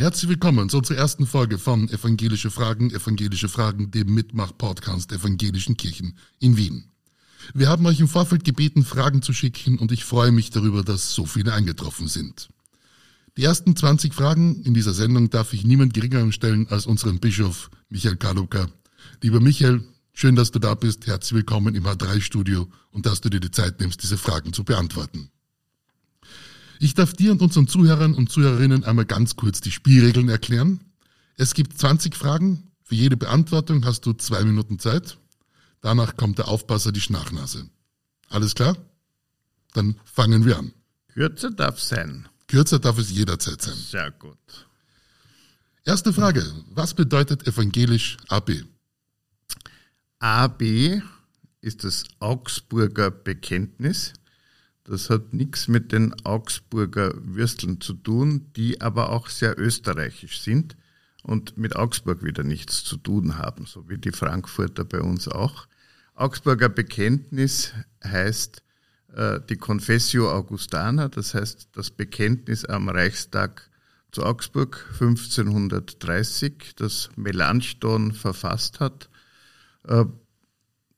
Herzlich 0.00 0.30
willkommen 0.30 0.70
zu 0.70 0.78
unserer 0.78 0.96
ersten 0.96 1.26
Folge 1.26 1.58
von 1.58 1.86
Evangelische 1.90 2.50
Fragen, 2.50 2.90
Evangelische 2.90 3.50
Fragen, 3.50 3.90
dem 3.90 4.14
Mitmach-Podcast 4.14 5.10
der 5.10 5.18
Evangelischen 5.18 5.76
Kirchen 5.76 6.16
in 6.38 6.56
Wien. 6.56 6.84
Wir 7.52 7.68
haben 7.68 7.84
euch 7.84 8.00
im 8.00 8.08
Vorfeld 8.08 8.42
gebeten, 8.42 8.82
Fragen 8.82 9.20
zu 9.20 9.34
schicken 9.34 9.78
und 9.78 9.92
ich 9.92 10.06
freue 10.06 10.32
mich 10.32 10.48
darüber, 10.48 10.82
dass 10.82 11.12
so 11.12 11.26
viele 11.26 11.52
eingetroffen 11.52 12.08
sind. 12.08 12.48
Die 13.36 13.44
ersten 13.44 13.76
20 13.76 14.14
Fragen 14.14 14.62
in 14.62 14.72
dieser 14.72 14.94
Sendung 14.94 15.28
darf 15.28 15.52
ich 15.52 15.64
niemand 15.64 15.92
geringer 15.92 16.32
stellen 16.32 16.66
als 16.70 16.86
unseren 16.86 17.20
Bischof 17.20 17.68
Michael 17.90 18.16
Kaluka. 18.16 18.70
Lieber 19.20 19.40
Michael, 19.40 19.84
schön, 20.14 20.34
dass 20.34 20.50
du 20.50 20.60
da 20.60 20.76
bist. 20.76 21.08
Herzlich 21.08 21.34
willkommen 21.34 21.74
im 21.74 21.84
H3-Studio 21.84 22.66
und 22.90 23.04
dass 23.04 23.20
du 23.20 23.28
dir 23.28 23.40
die 23.40 23.50
Zeit 23.50 23.78
nimmst, 23.80 24.02
diese 24.02 24.16
Fragen 24.16 24.54
zu 24.54 24.64
beantworten. 24.64 25.30
Ich 26.82 26.94
darf 26.94 27.12
dir 27.12 27.30
und 27.30 27.42
unseren 27.42 27.68
Zuhörern 27.68 28.14
und 28.14 28.32
Zuhörerinnen 28.32 28.84
einmal 28.84 29.04
ganz 29.04 29.36
kurz 29.36 29.60
die 29.60 29.70
Spielregeln 29.70 30.30
erklären. 30.30 30.80
Es 31.36 31.52
gibt 31.52 31.78
20 31.78 32.16
Fragen. 32.16 32.72
Für 32.84 32.94
jede 32.94 33.18
Beantwortung 33.18 33.84
hast 33.84 34.06
du 34.06 34.14
zwei 34.14 34.42
Minuten 34.44 34.78
Zeit. 34.78 35.18
Danach 35.82 36.16
kommt 36.16 36.38
der 36.38 36.48
Aufpasser 36.48 36.90
die 36.90 37.02
Schnachnase. 37.02 37.68
Alles 38.30 38.54
klar? 38.54 38.78
Dann 39.74 39.96
fangen 40.04 40.46
wir 40.46 40.58
an. 40.58 40.72
Kürzer 41.08 41.50
darf 41.50 41.78
sein. 41.78 42.26
Kürzer 42.46 42.78
darf 42.78 42.96
es 42.96 43.10
jederzeit 43.10 43.60
sein. 43.60 43.76
Sehr 43.76 44.10
gut. 44.12 44.38
Erste 45.84 46.14
Frage. 46.14 46.50
Was 46.70 46.94
bedeutet 46.94 47.46
evangelisch 47.46 48.16
AB? 48.28 48.64
AB 50.18 51.02
ist 51.60 51.84
das 51.84 52.04
Augsburger 52.20 53.10
Bekenntnis. 53.10 54.14
Das 54.90 55.08
hat 55.08 55.32
nichts 55.32 55.68
mit 55.68 55.92
den 55.92 56.12
Augsburger 56.24 57.12
Würsteln 57.14 57.80
zu 57.80 57.94
tun, 57.94 58.50
die 58.56 58.80
aber 58.80 59.10
auch 59.10 59.28
sehr 59.28 59.56
österreichisch 59.56 60.40
sind 60.40 60.76
und 61.22 61.56
mit 61.56 61.76
Augsburg 61.76 62.24
wieder 62.24 62.42
nichts 62.42 62.82
zu 62.82 62.96
tun 62.96 63.38
haben, 63.38 63.66
so 63.66 63.88
wie 63.88 63.98
die 63.98 64.10
Frankfurter 64.10 64.84
bei 64.84 65.00
uns 65.00 65.28
auch. 65.28 65.68
Augsburger 66.16 66.68
Bekenntnis 66.68 67.72
heißt 68.02 68.64
äh, 69.14 69.38
die 69.48 69.58
Confessio 69.58 70.28
Augustana, 70.28 71.06
das 71.06 71.34
heißt 71.34 71.68
das 71.70 71.92
Bekenntnis 71.92 72.64
am 72.64 72.88
Reichstag 72.88 73.70
zu 74.10 74.24
Augsburg 74.24 74.88
1530, 74.94 76.74
das 76.74 77.10
Melanchthon 77.14 78.10
verfasst 78.10 78.80
hat, 78.80 79.08
äh, 79.84 80.04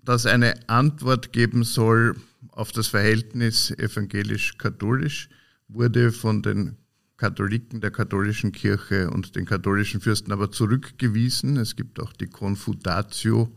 das 0.02 0.24
eine 0.24 0.66
Antwort 0.70 1.34
geben 1.34 1.62
soll 1.62 2.16
auf 2.52 2.72
das 2.72 2.88
Verhältnis 2.88 3.70
evangelisch-katholisch 3.70 5.28
wurde 5.68 6.12
von 6.12 6.42
den 6.42 6.76
Katholiken 7.16 7.80
der 7.80 7.90
katholischen 7.90 8.52
Kirche 8.52 9.10
und 9.10 9.36
den 9.36 9.44
katholischen 9.44 10.00
Fürsten 10.00 10.32
aber 10.32 10.50
zurückgewiesen. 10.50 11.56
Es 11.56 11.76
gibt 11.76 12.00
auch 12.00 12.12
die 12.12 12.26
Confutatio 12.26 13.56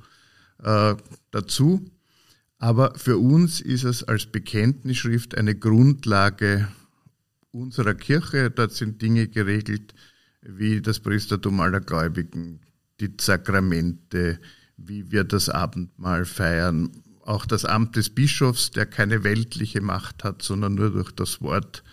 äh, 0.63 0.95
dazu. 1.31 1.91
Aber 2.57 2.93
für 2.95 3.17
uns 3.17 3.61
ist 3.61 3.83
es 3.83 4.03
als 4.03 4.27
Bekenntnisschrift 4.27 5.37
eine 5.37 5.55
Grundlage 5.55 6.67
unserer 7.51 7.95
Kirche. 7.95 8.49
Dort 8.49 8.71
sind 8.71 9.01
Dinge 9.01 9.27
geregelt 9.27 9.93
wie 10.41 10.81
das 10.81 10.99
Priestertum 10.99 11.59
aller 11.59 11.81
Gläubigen, 11.81 12.61
die 12.99 13.11
Sakramente, 13.19 14.39
wie 14.77 15.11
wir 15.11 15.23
das 15.23 15.49
Abendmahl 15.49 16.25
feiern, 16.25 16.91
auch 17.25 17.45
das 17.45 17.65
Amt 17.65 17.95
des 17.95 18.09
Bischofs, 18.09 18.71
der 18.71 18.85
keine 18.85 19.23
weltliche 19.23 19.81
Macht 19.81 20.23
hat, 20.23 20.41
sondern 20.41 20.75
nur 20.75 20.91
durch 20.91 21.11
das 21.11 21.41
Wort 21.41 21.83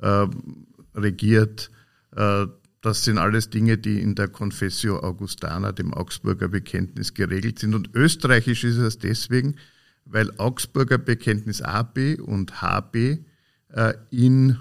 äh, 0.00 0.26
regiert. 0.94 1.70
Äh, 2.14 2.46
das 2.82 3.02
sind 3.02 3.18
alles 3.18 3.50
Dinge, 3.50 3.78
die 3.78 4.00
in 4.00 4.14
der 4.14 4.28
Confessio 4.28 5.00
Augustana, 5.00 5.72
dem 5.72 5.92
Augsburger 5.92 6.48
Bekenntnis, 6.48 7.14
geregelt 7.14 7.58
sind. 7.58 7.74
Und 7.74 7.94
österreichisch 7.94 8.64
ist 8.64 8.76
es 8.76 8.98
deswegen, 8.98 9.56
weil 10.04 10.30
Augsburger 10.38 10.98
Bekenntnis 10.98 11.62
AB 11.62 12.20
und 12.20 12.60
HB 12.60 13.18
äh, 13.72 13.94
in 14.10 14.58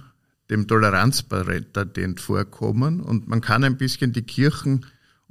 dem 0.49 0.67
Toleranzpatent 0.67 2.21
vorkommen. 2.21 3.01
Und 3.01 3.27
man 3.27 3.41
kann 3.41 3.63
ein 3.63 3.77
bisschen 3.77 4.13
die 4.13 4.23
Kirchen 4.23 4.85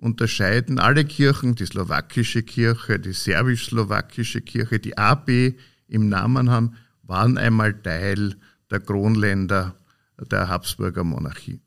unterscheiden 0.05 0.79
alle 0.79 1.05
Kirchen, 1.05 1.55
die 1.55 1.65
slowakische 1.65 2.43
Kirche, 2.43 2.99
die 2.99 3.13
serbisch-slowakische 3.13 4.43
Kirche, 4.43 4.79
die 4.79 4.99
AB 4.99 5.55
im 5.89 6.09
Namen 6.09 6.51
haben, 6.51 6.75
waren 7.03 7.39
einmal 7.39 7.73
Teil 7.73 8.37
der 8.71 8.81
Kronländer 8.81 9.75
der 10.31 10.49
Habsburger 10.49 11.05
Monarchie. 11.05 11.61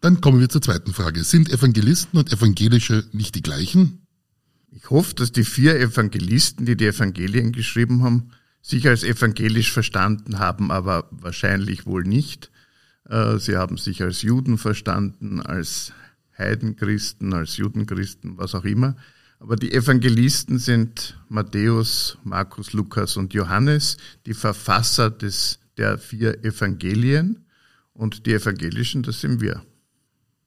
Dann 0.00 0.20
kommen 0.20 0.40
wir 0.40 0.48
zur 0.48 0.60
zweiten 0.60 0.92
Frage. 0.92 1.24
Sind 1.24 1.50
Evangelisten 1.50 2.18
und 2.18 2.32
Evangelische 2.32 3.04
nicht 3.12 3.34
die 3.36 3.42
gleichen? 3.42 4.06
Ich 4.70 4.90
hoffe, 4.90 5.14
dass 5.14 5.30
die 5.32 5.44
vier 5.44 5.78
Evangelisten, 5.78 6.66
die 6.66 6.76
die 6.76 6.86
Evangelien 6.86 7.52
geschrieben 7.52 8.02
haben, 8.02 8.32
sich 8.60 8.88
als 8.88 9.04
evangelisch 9.04 9.72
verstanden 9.72 10.40
haben, 10.40 10.70
aber 10.70 11.08
wahrscheinlich 11.10 11.86
wohl 11.86 12.02
nicht. 12.02 12.50
Äh, 13.08 13.38
sie 13.38 13.56
haben 13.56 13.78
sich 13.78 14.02
als 14.02 14.22
Juden 14.22 14.58
verstanden, 14.58 15.40
als 15.40 15.92
Heidenchristen, 16.38 17.32
als 17.32 17.56
Judenchristen, 17.56 18.38
was 18.38 18.54
auch 18.54 18.64
immer. 18.64 18.96
Aber 19.38 19.56
die 19.56 19.72
Evangelisten 19.72 20.58
sind 20.58 21.18
Matthäus, 21.28 22.18
Markus, 22.24 22.72
Lukas 22.72 23.16
und 23.16 23.34
Johannes, 23.34 23.96
die 24.26 24.34
Verfasser 24.34 25.10
des, 25.10 25.58
der 25.76 25.98
vier 25.98 26.44
Evangelien. 26.44 27.44
Und 27.92 28.26
die 28.26 28.32
Evangelischen, 28.32 29.02
das 29.02 29.20
sind 29.20 29.40
wir. 29.40 29.62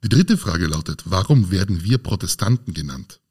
Die 0.03 0.09
dritte 0.09 0.38
Frage 0.38 0.68
lautet, 0.68 1.03
warum 1.06 1.52
werden 1.52 1.84
wir 1.84 1.98
Protestanten 1.98 2.74
genannt? 2.74 3.22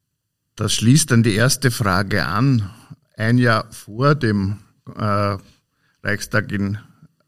Das 0.57 0.73
schließt 0.73 1.11
dann 1.11 1.23
die 1.23 1.35
erste 1.35 1.71
Frage 1.71 2.25
an. 2.25 2.71
Ein 3.17 3.39
Jahr 3.39 3.71
vor 3.73 4.15
dem 4.15 4.59
äh, 4.95 5.37
Reichstag 6.03 6.51
in 6.53 6.79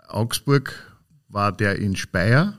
Augsburg 0.06 0.72
war 1.28 1.52
der 1.52 1.76
in 1.76 1.94
Speyer 1.94 2.58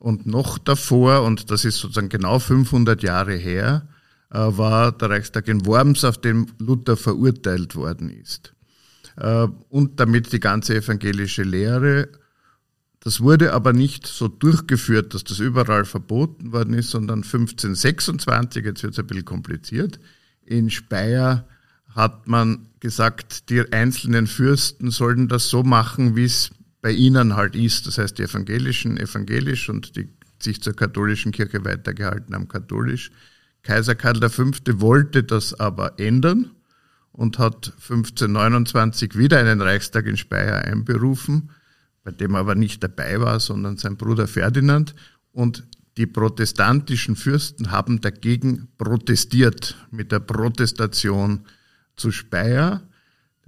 und 0.00 0.26
noch 0.26 0.58
davor, 0.58 1.22
und 1.22 1.50
das 1.50 1.64
ist 1.64 1.76
sozusagen 1.76 2.08
genau 2.08 2.38
500 2.38 3.02
Jahre 3.02 3.34
her, 3.34 3.86
äh, 4.30 4.38
war 4.38 4.92
der 4.92 5.10
Reichstag 5.10 5.46
in 5.46 5.66
Worms, 5.66 6.04
auf 6.04 6.18
dem 6.18 6.46
Luther 6.58 6.96
verurteilt 6.96 7.76
worden 7.76 8.10
ist. 8.10 8.54
Äh, 9.16 9.46
und 9.68 10.00
damit 10.00 10.32
die 10.32 10.40
ganze 10.40 10.74
evangelische 10.74 11.42
Lehre. 11.42 12.08
Das 13.00 13.20
wurde 13.20 13.52
aber 13.52 13.72
nicht 13.74 14.06
so 14.06 14.28
durchgeführt, 14.28 15.14
dass 15.14 15.24
das 15.24 15.38
überall 15.38 15.84
verboten 15.84 16.52
worden 16.52 16.74
ist, 16.74 16.90
sondern 16.90 17.22
1526, 17.22 18.64
jetzt 18.64 18.82
wird 18.82 18.94
es 18.94 18.98
ein 18.98 19.06
bisschen 19.06 19.24
kompliziert, 19.24 20.00
in 20.44 20.70
Speyer 20.70 21.46
hat 21.94 22.26
man 22.26 22.68
gesagt, 22.80 23.50
die 23.50 23.70
einzelnen 23.72 24.26
Fürsten 24.26 24.90
sollen 24.90 25.28
das 25.28 25.48
so 25.48 25.62
machen, 25.62 26.16
wie 26.16 26.24
es 26.24 26.50
bei 26.82 26.92
ihnen 26.92 27.36
halt 27.36 27.54
ist. 27.56 27.86
Das 27.86 27.98
heißt, 27.98 28.18
die 28.18 28.22
Evangelischen 28.22 28.96
evangelisch 28.96 29.68
und 29.68 29.96
die 29.96 30.08
sich 30.42 30.62
zur 30.62 30.74
katholischen 30.74 31.32
Kirche 31.32 31.64
weitergehalten 31.64 32.34
haben 32.34 32.48
katholisch. 32.48 33.10
Kaiser 33.62 33.94
Karl 33.94 34.28
V. 34.28 34.50
wollte 34.80 35.22
das 35.22 35.58
aber 35.58 35.98
ändern 35.98 36.50
und 37.12 37.38
hat 37.38 37.74
1529 37.82 39.16
wieder 39.16 39.38
einen 39.38 39.60
Reichstag 39.60 40.06
in 40.06 40.16
Speyer 40.16 40.64
einberufen, 40.64 41.50
bei 42.02 42.10
dem 42.10 42.34
er 42.34 42.40
aber 42.40 42.54
nicht 42.54 42.82
dabei 42.82 43.20
war, 43.20 43.40
sondern 43.40 43.76
sein 43.76 43.96
Bruder 43.96 44.26
Ferdinand. 44.26 44.94
Und 45.32 45.66
die 45.96 46.06
protestantischen 46.06 47.16
Fürsten 47.16 47.70
haben 47.70 48.00
dagegen 48.00 48.68
protestiert 48.78 49.76
mit 49.90 50.12
der 50.12 50.20
Protestation 50.20 51.44
zu 51.96 52.10
Speyer. 52.10 52.82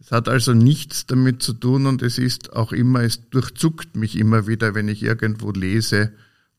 Es 0.04 0.10
hat 0.10 0.28
also 0.28 0.52
nichts 0.52 1.06
damit 1.06 1.44
zu 1.44 1.52
tun 1.52 1.87
und 1.87 2.02
es 2.02 2.19
ist 2.19 2.54
auch 2.54 2.72
immer, 2.72 3.02
es 3.02 3.31
durchzuckt 3.31 3.94
mich 3.94 4.19
immer 4.19 4.49
wieder, 4.49 4.75
wenn 4.75 4.88
ich 4.88 5.04
irgendwo 5.04 5.52
lese, 5.52 6.12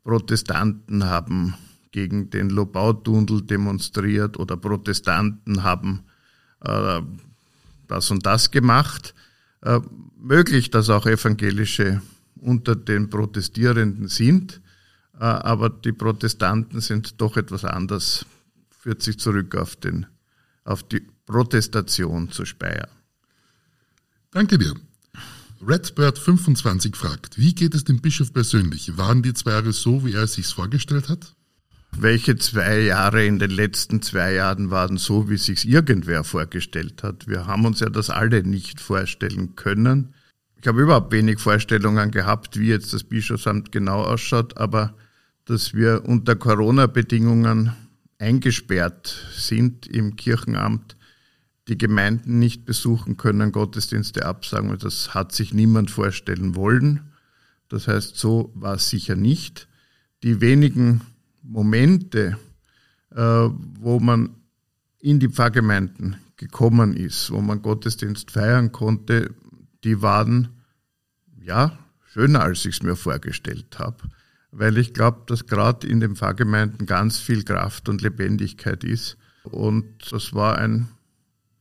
Protestanten 0.06 1.04
haben 1.04 1.54
gegen 1.92 2.30
den 2.30 2.50
Lobautunnel 2.50 3.42
demonstriert 3.42 4.38
oder 4.38 4.56
Protestanten 4.56 5.64
haben 5.64 6.04
äh, 6.62 7.02
das 7.90 8.12
und 8.12 8.26
das 8.26 8.50
gemacht. 8.50 9.14
Äh, 9.62 9.82
möglich, 10.18 10.72
dass 10.72 10.90
auch 10.90 11.06
Evangelische 11.06 12.02
unter 12.38 12.78
den 12.78 13.10
Protestierenden 13.10 14.08
sind, 14.08 14.62
äh, 15.16 15.26
aber 15.26 15.70
die 15.70 15.92
Protestanten 15.92 16.80
sind 16.80 17.20
doch 17.20 17.36
etwas 17.36 17.66
anders, 17.66 18.26
führt 18.70 19.02
sich 19.02 19.20
zurück 19.20 19.56
auf, 19.56 19.76
den, 19.76 20.06
auf 20.64 20.82
die 20.84 21.02
Protestation 21.26 22.32
zu 22.32 22.46
Speyer. 22.46 22.88
Danke 24.34 24.58
dir. 24.58 24.74
Redbird25 25.64 26.96
fragt, 26.96 27.38
wie 27.38 27.54
geht 27.54 27.76
es 27.76 27.84
dem 27.84 28.02
Bischof 28.02 28.34
persönlich? 28.34 28.98
Waren 28.98 29.22
die 29.22 29.34
zwei 29.34 29.52
Jahre 29.52 29.72
so, 29.72 30.04
wie 30.04 30.14
er 30.14 30.24
es 30.24 30.34
sich 30.34 30.48
vorgestellt 30.48 31.08
hat? 31.08 31.36
Welche 31.96 32.36
zwei 32.38 32.80
Jahre 32.80 33.26
in 33.26 33.38
den 33.38 33.52
letzten 33.52 34.02
zwei 34.02 34.34
Jahren 34.34 34.72
waren 34.72 34.98
so, 34.98 35.30
wie 35.30 35.38
sich 35.38 35.70
irgendwer 35.70 36.24
vorgestellt 36.24 37.04
hat? 37.04 37.28
Wir 37.28 37.46
haben 37.46 37.66
uns 37.66 37.80
ja 37.80 37.90
das 37.90 38.10
alle 38.10 38.42
nicht 38.44 38.82
vorstellen 38.82 39.56
können. 39.56 40.16
Ich 40.60 40.68
habe 40.68 40.82
überhaupt 40.82 41.12
wenig 41.12 41.40
Vorstellungen 41.40 42.10
gehabt, 42.10 42.58
wie 42.60 42.70
jetzt 42.70 42.92
das 42.92 43.04
Bischofsamt 43.04 43.72
genau 43.72 44.02
ausschaut, 44.02 44.58
aber 44.58 44.96
dass 45.46 45.76
wir 45.76 46.06
unter 46.06 46.36
Corona-Bedingungen 46.36 47.74
eingesperrt 48.18 49.28
sind 49.38 49.86
im 49.86 50.16
Kirchenamt, 50.16 50.98
die 51.68 51.78
Gemeinden 51.78 52.40
nicht 52.40 52.66
besuchen 52.66 53.18
können, 53.18 53.52
Gottesdienste 53.52 54.26
absagen. 54.26 54.78
Das 54.78 55.14
hat 55.14 55.32
sich 55.32 55.54
niemand 55.54 55.92
vorstellen 55.92 56.56
wollen. 56.56 57.12
Das 57.70 57.88
heißt, 57.88 58.18
so 58.18 58.52
war 58.56 58.76
es 58.76 58.90
sicher 58.90 59.16
nicht. 59.16 59.68
Die 60.24 60.42
wenigen 60.42 61.02
Momente, 61.42 62.38
äh, 63.12 63.50
wo 63.80 64.00
man 64.00 64.36
in 65.00 65.20
die 65.20 65.30
Pfarrgemeinden 65.30 66.18
gekommen 66.38 66.96
ist, 66.96 67.32
wo 67.32 67.42
man 67.42 67.62
Gottesdienst 67.62 68.32
feiern 68.32 68.72
konnte, 68.72 69.34
die 69.84 70.02
waren 70.02 70.50
ja 71.42 71.78
schöner, 72.12 72.42
als 72.42 72.66
ich 72.66 72.76
es 72.76 72.84
mir 72.84 72.96
vorgestellt 72.96 73.80
habe. 73.80 73.98
Weil 74.52 74.78
ich 74.78 74.94
glaube, 74.94 75.24
dass 75.28 75.46
gerade 75.48 75.88
in 75.88 76.00
den 76.00 76.16
Pfarrgemeinden 76.16 76.86
ganz 76.86 77.18
viel 77.18 77.44
Kraft 77.44 77.90
und 77.90 78.02
Lebendigkeit 78.02 78.84
ist. 78.84 79.18
Und 79.44 79.86
das 80.12 80.34
war 80.34 80.58
ein, 80.58 80.90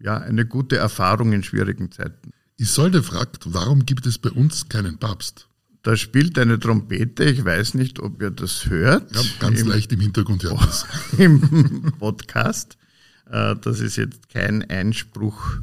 ja, 0.02 0.18
eine 0.18 0.44
gute 0.46 0.76
Erfahrung 0.76 1.32
in 1.32 1.42
schwierigen 1.42 1.90
Zeiten. 1.90 2.32
Isolde 2.56 3.02
fragt, 3.02 3.52
warum 3.52 3.86
gibt 3.86 4.06
es 4.06 4.18
bei 4.18 4.30
uns 4.30 4.68
keinen 4.68 4.98
Papst? 4.98 5.48
Da 5.82 5.96
spielt 5.96 6.38
eine 6.38 6.58
Trompete, 6.58 7.24
ich 7.24 7.44
weiß 7.44 7.74
nicht, 7.74 7.98
ob 7.98 8.22
ihr 8.22 8.30
das 8.30 8.66
hört. 8.66 9.14
Ja, 9.14 9.22
ganz 9.40 9.60
Im, 9.60 9.68
leicht 9.68 9.92
im 9.92 10.00
Hintergrund 10.00 10.42
hört 10.44 10.60
das. 10.62 10.86
Im 11.18 11.92
Podcast. 11.98 12.76
Äh, 13.30 13.56
das 13.56 13.80
ist 13.80 13.96
jetzt 13.96 14.28
kein 14.28 14.68
Einspruch 14.68 15.58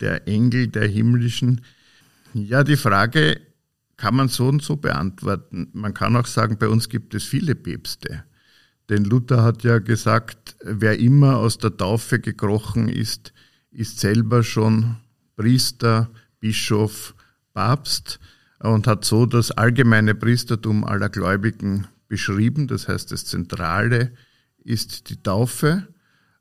der 0.00 0.26
Engel, 0.26 0.68
der 0.68 0.88
himmlischen. 0.88 1.62
Ja, 2.34 2.64
die 2.64 2.76
Frage 2.76 3.40
kann 3.96 4.14
man 4.14 4.28
so 4.28 4.48
und 4.48 4.62
so 4.62 4.76
beantworten. 4.76 5.68
Man 5.74 5.94
kann 5.94 6.16
auch 6.16 6.26
sagen, 6.26 6.56
bei 6.58 6.68
uns 6.68 6.88
gibt 6.88 7.14
es 7.14 7.24
viele 7.24 7.54
Päpste. 7.54 8.24
Denn 8.88 9.04
Luther 9.04 9.42
hat 9.42 9.64
ja 9.64 9.78
gesagt, 9.78 10.56
wer 10.64 10.98
immer 10.98 11.36
aus 11.36 11.58
der 11.58 11.76
Taufe 11.76 12.20
gekrochen 12.20 12.88
ist, 12.88 13.32
ist 13.72 14.00
selber 14.00 14.42
schon 14.42 14.96
Priester, 15.36 16.10
Bischof, 16.40 17.14
Papst 17.54 18.20
und 18.60 18.86
hat 18.86 19.04
so 19.04 19.26
das 19.26 19.50
allgemeine 19.50 20.14
Priestertum 20.14 20.84
aller 20.84 21.08
Gläubigen 21.08 21.86
beschrieben. 22.08 22.68
Das 22.68 22.88
heißt, 22.88 23.10
das 23.10 23.24
Zentrale 23.24 24.12
ist 24.64 25.10
die 25.10 25.22
Taufe. 25.22 25.88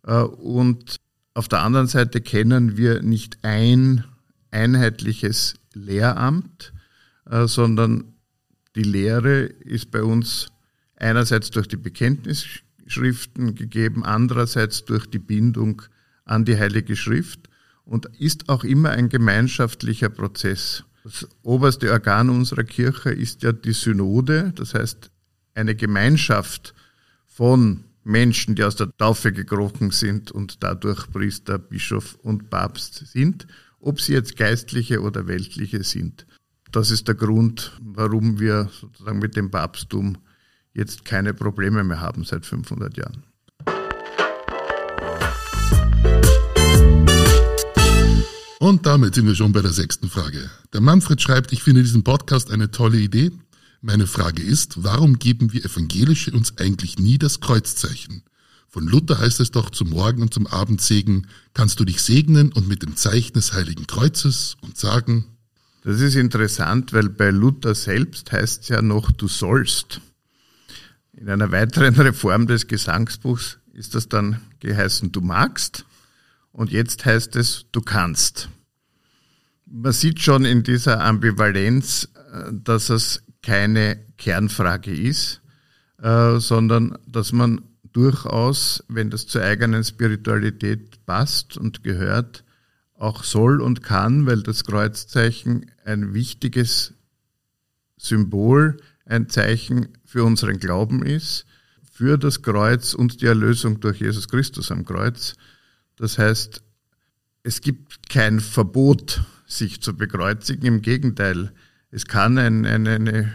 Äh, 0.03 0.21
und 0.21 0.97
auf 1.33 1.47
der 1.47 1.61
anderen 1.61 1.87
Seite 1.87 2.21
kennen 2.21 2.77
wir 2.77 3.01
nicht 3.01 3.39
ein 3.43 4.03
einheitliches 4.51 5.55
Lehramt, 5.73 6.73
äh, 7.29 7.47
sondern 7.47 8.13
die 8.75 8.83
Lehre 8.83 9.41
ist 9.41 9.91
bei 9.91 10.03
uns 10.03 10.51
einerseits 10.95 11.51
durch 11.51 11.67
die 11.67 11.77
Bekenntnisschriften 11.77 13.55
gegeben, 13.55 14.05
andererseits 14.05 14.85
durch 14.85 15.07
die 15.07 15.19
Bindung 15.19 15.81
an 16.25 16.45
die 16.45 16.57
Heilige 16.57 16.95
Schrift 16.95 17.49
und 17.85 18.05
ist 18.19 18.49
auch 18.49 18.63
immer 18.63 18.91
ein 18.91 19.09
gemeinschaftlicher 19.09 20.09
Prozess. 20.09 20.83
Das 21.03 21.27
oberste 21.41 21.91
Organ 21.91 22.29
unserer 22.29 22.63
Kirche 22.63 23.09
ist 23.09 23.43
ja 23.43 23.51
die 23.51 23.73
Synode, 23.73 24.53
das 24.55 24.73
heißt 24.73 25.09
eine 25.55 25.75
Gemeinschaft 25.75 26.73
von 27.25 27.83
Menschen, 28.03 28.55
die 28.55 28.63
aus 28.63 28.75
der 28.75 28.95
Taufe 28.97 29.31
gekrochen 29.31 29.91
sind 29.91 30.31
und 30.31 30.63
dadurch 30.63 31.09
Priester, 31.11 31.59
Bischof 31.59 32.15
und 32.21 32.49
Papst 32.49 33.07
sind, 33.07 33.47
ob 33.79 33.99
sie 33.99 34.13
jetzt 34.13 34.37
geistliche 34.37 35.01
oder 35.01 35.27
weltliche 35.27 35.83
sind. 35.83 36.25
Das 36.71 36.91
ist 36.91 37.07
der 37.07 37.15
Grund, 37.15 37.77
warum 37.81 38.39
wir 38.39 38.69
sozusagen 38.79 39.19
mit 39.19 39.35
dem 39.35 39.51
Papsttum 39.51 40.17
jetzt 40.73 41.03
keine 41.03 41.33
Probleme 41.33 41.83
mehr 41.83 41.99
haben 41.99 42.23
seit 42.23 42.45
500 42.45 42.95
Jahren. 42.97 43.23
Und 48.61 48.85
damit 48.85 49.15
sind 49.15 49.25
wir 49.25 49.33
schon 49.33 49.53
bei 49.53 49.63
der 49.63 49.73
sechsten 49.73 50.07
Frage. 50.07 50.51
Der 50.71 50.81
Manfred 50.81 51.19
schreibt, 51.19 51.51
ich 51.51 51.63
finde 51.63 51.81
diesen 51.81 52.03
Podcast 52.03 52.51
eine 52.51 52.69
tolle 52.69 52.99
Idee. 52.99 53.31
Meine 53.81 54.05
Frage 54.05 54.43
ist, 54.43 54.83
warum 54.83 55.17
geben 55.17 55.51
wir 55.51 55.65
Evangelische 55.65 56.29
uns 56.29 56.59
eigentlich 56.59 56.99
nie 56.99 57.17
das 57.17 57.39
Kreuzzeichen? 57.39 58.21
Von 58.69 58.85
Luther 58.85 59.17
heißt 59.17 59.39
es 59.39 59.49
doch 59.49 59.71
zum 59.71 59.89
Morgen 59.89 60.21
und 60.21 60.31
zum 60.31 60.45
Abendsegen 60.45 61.25
kannst 61.55 61.79
du 61.79 61.85
dich 61.85 62.03
segnen 62.03 62.53
und 62.53 62.67
mit 62.67 62.83
dem 62.83 62.95
Zeichen 62.95 63.33
des 63.33 63.53
Heiligen 63.53 63.87
Kreuzes 63.87 64.57
und 64.61 64.77
sagen. 64.77 65.25
Das 65.83 65.99
ist 65.99 66.13
interessant, 66.13 66.93
weil 66.93 67.09
bei 67.09 67.31
Luther 67.31 67.73
selbst 67.73 68.31
heißt 68.31 68.61
es 68.61 68.67
ja 68.67 68.83
noch, 68.83 69.09
du 69.09 69.27
sollst. 69.27 70.01
In 71.13 71.29
einer 71.29 71.51
weiteren 71.51 71.95
Reform 71.95 72.45
des 72.45 72.67
Gesangsbuchs 72.67 73.57
ist 73.73 73.95
das 73.95 74.07
dann 74.07 74.39
geheißen, 74.59 75.11
du 75.11 75.21
magst. 75.21 75.83
Und 76.51 76.71
jetzt 76.71 77.05
heißt 77.05 77.35
es, 77.35 77.65
du 77.71 77.81
kannst. 77.81 78.49
Man 79.65 79.93
sieht 79.93 80.21
schon 80.21 80.45
in 80.45 80.63
dieser 80.63 81.01
Ambivalenz, 81.01 82.09
äh, 82.31 82.51
dass 82.51 82.89
es 82.89 83.23
keine 83.41 83.99
Kernfrage 84.17 84.93
ist, 84.93 85.41
äh, 86.01 86.39
sondern 86.39 86.97
dass 87.07 87.31
man 87.31 87.61
durchaus, 87.93 88.83
wenn 88.87 89.09
das 89.09 89.27
zur 89.27 89.43
eigenen 89.43 89.83
Spiritualität 89.83 91.05
passt 91.05 91.57
und 91.57 91.83
gehört, 91.83 92.43
auch 92.93 93.23
soll 93.23 93.61
und 93.61 93.81
kann, 93.81 94.27
weil 94.27 94.43
das 94.43 94.63
Kreuzzeichen 94.63 95.71
ein 95.83 96.13
wichtiges 96.13 96.93
Symbol, 97.97 98.77
ein 99.05 99.27
Zeichen 99.27 99.89
für 100.05 100.23
unseren 100.23 100.59
Glauben 100.59 101.03
ist, 101.03 101.45
für 101.91 102.17
das 102.17 102.41
Kreuz 102.41 102.93
und 102.93 103.21
die 103.21 103.25
Erlösung 103.25 103.79
durch 103.79 103.99
Jesus 103.99 104.27
Christus 104.27 104.71
am 104.71 104.85
Kreuz. 104.85 105.35
Das 105.97 106.17
heißt, 106.17 106.63
es 107.43 107.61
gibt 107.61 108.09
kein 108.09 108.39
Verbot, 108.39 109.21
sich 109.45 109.81
zu 109.81 109.95
bekreuzigen. 109.95 110.65
Im 110.65 110.81
Gegenteil, 110.81 111.51
es 111.89 112.05
kann 112.05 112.37
ein, 112.37 112.65
eine, 112.65 112.91
eine 112.91 113.33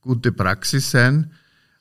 gute 0.00 0.32
Praxis 0.32 0.90
sein. 0.90 1.32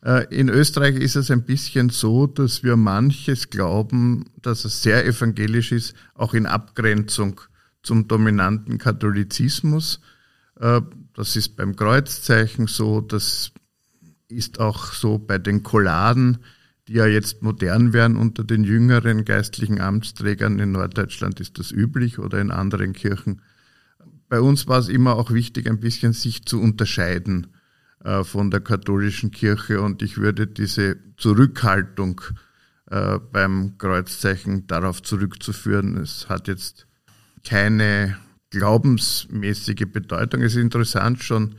Äh, 0.03 0.33
in 0.35 0.49
Österreich 0.49 0.95
ist 0.95 1.15
es 1.15 1.29
ein 1.29 1.43
bisschen 1.43 1.89
so, 1.89 2.27
dass 2.27 2.63
wir 2.63 2.77
manches 2.77 3.49
glauben, 3.49 4.25
dass 4.41 4.65
es 4.65 4.81
sehr 4.81 5.05
evangelisch 5.05 5.71
ist, 5.71 5.95
auch 6.15 6.33
in 6.33 6.45
Abgrenzung 6.45 7.41
zum 7.83 8.07
dominanten 8.07 8.77
Katholizismus. 8.77 9.99
Äh, 10.59 10.81
das 11.13 11.35
ist 11.35 11.55
beim 11.55 11.75
Kreuzzeichen 11.75 12.67
so, 12.67 13.01
das 13.01 13.51
ist 14.27 14.59
auch 14.59 14.93
so 14.93 15.17
bei 15.17 15.37
den 15.37 15.63
Kolladen, 15.63 16.39
die 16.89 16.95
ja 16.95 17.05
jetzt 17.05 17.41
modern 17.41 17.93
werden 17.93 18.17
unter 18.17 18.43
den 18.43 18.65
jüngeren 18.65 19.23
geistlichen 19.23 19.79
Amtsträgern. 19.79 20.59
In 20.59 20.73
Norddeutschland 20.73 21.39
ist 21.39 21.57
das 21.57 21.71
üblich 21.71 22.19
oder 22.19 22.41
in 22.41 22.51
anderen 22.51 22.91
Kirchen 22.91 23.41
bei 24.29 24.39
uns 24.39 24.67
war 24.67 24.79
es 24.79 24.87
immer 24.87 25.15
auch 25.15 25.31
wichtig, 25.31 25.67
ein 25.67 25.79
bisschen 25.79 26.13
sich 26.13 26.45
zu 26.45 26.61
unterscheiden 26.61 27.47
äh, 28.03 28.23
von 28.23 28.51
der 28.51 28.61
katholischen 28.61 29.31
Kirche 29.31 29.81
und 29.81 30.01
ich 30.03 30.17
würde 30.17 30.45
diese 30.45 30.97
Zurückhaltung 31.17 32.21
äh, 32.91 33.17
beim 33.31 33.77
Kreuzzeichen 33.79 34.67
darauf 34.67 35.01
zurückzuführen. 35.01 35.97
Es 35.97 36.29
hat 36.29 36.47
jetzt 36.47 36.85
keine 37.43 38.17
glaubensmäßige 38.51 39.91
Bedeutung. 39.91 40.41
Es 40.41 40.53
ist 40.53 40.61
interessant 40.61 41.23
schon, 41.23 41.55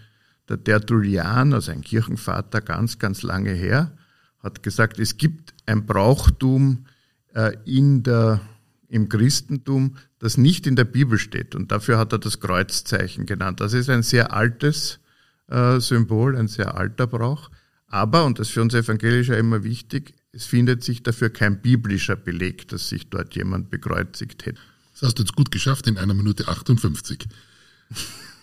der 0.48 0.62
Tertullian, 0.62 1.52
also 1.52 1.72
ein 1.72 1.82
Kirchenvater 1.82 2.60
ganz, 2.60 2.98
ganz 2.98 3.22
lange 3.22 3.52
her, 3.52 3.96
hat 4.42 4.62
gesagt, 4.62 4.98
es 4.98 5.16
gibt 5.16 5.54
ein 5.66 5.86
Brauchtum 5.86 6.86
äh, 7.34 7.56
in 7.64 8.02
der 8.02 8.40
im 8.88 9.08
Christentum, 9.08 9.96
das 10.18 10.36
nicht 10.36 10.66
in 10.66 10.74
der 10.74 10.84
Bibel 10.84 11.18
steht. 11.18 11.54
Und 11.54 11.70
dafür 11.70 11.96
hat 11.96 12.12
er 12.12 12.18
das 12.18 12.40
Kreuzzeichen 12.40 13.24
genannt. 13.24 13.60
Das 13.60 13.72
ist 13.72 13.88
ein 13.88 14.02
sehr 14.02 14.32
altes 14.32 14.98
äh, 15.46 15.78
Symbol, 15.78 16.36
ein 16.36 16.48
sehr 16.48 16.76
alter 16.76 17.06
Brauch. 17.06 17.50
Aber, 17.86 18.24
und 18.24 18.38
das 18.38 18.48
ist 18.48 18.54
für 18.54 18.62
uns 18.62 18.74
Evangelischer 18.74 19.38
immer 19.38 19.62
wichtig, 19.62 20.14
es 20.32 20.46
findet 20.46 20.84
sich 20.84 21.02
dafür 21.02 21.30
kein 21.30 21.60
biblischer 21.60 22.16
Beleg, 22.16 22.68
dass 22.68 22.88
sich 22.88 23.10
dort 23.10 23.34
jemand 23.34 23.70
bekreuzigt 23.70 24.46
hätte. 24.46 24.60
Das 24.92 25.02
hast 25.02 25.18
du 25.18 25.22
jetzt 25.22 25.34
gut 25.34 25.50
geschafft 25.50 25.86
in 25.86 25.96
einer 25.96 26.14
Minute 26.14 26.46
58. 26.48 27.26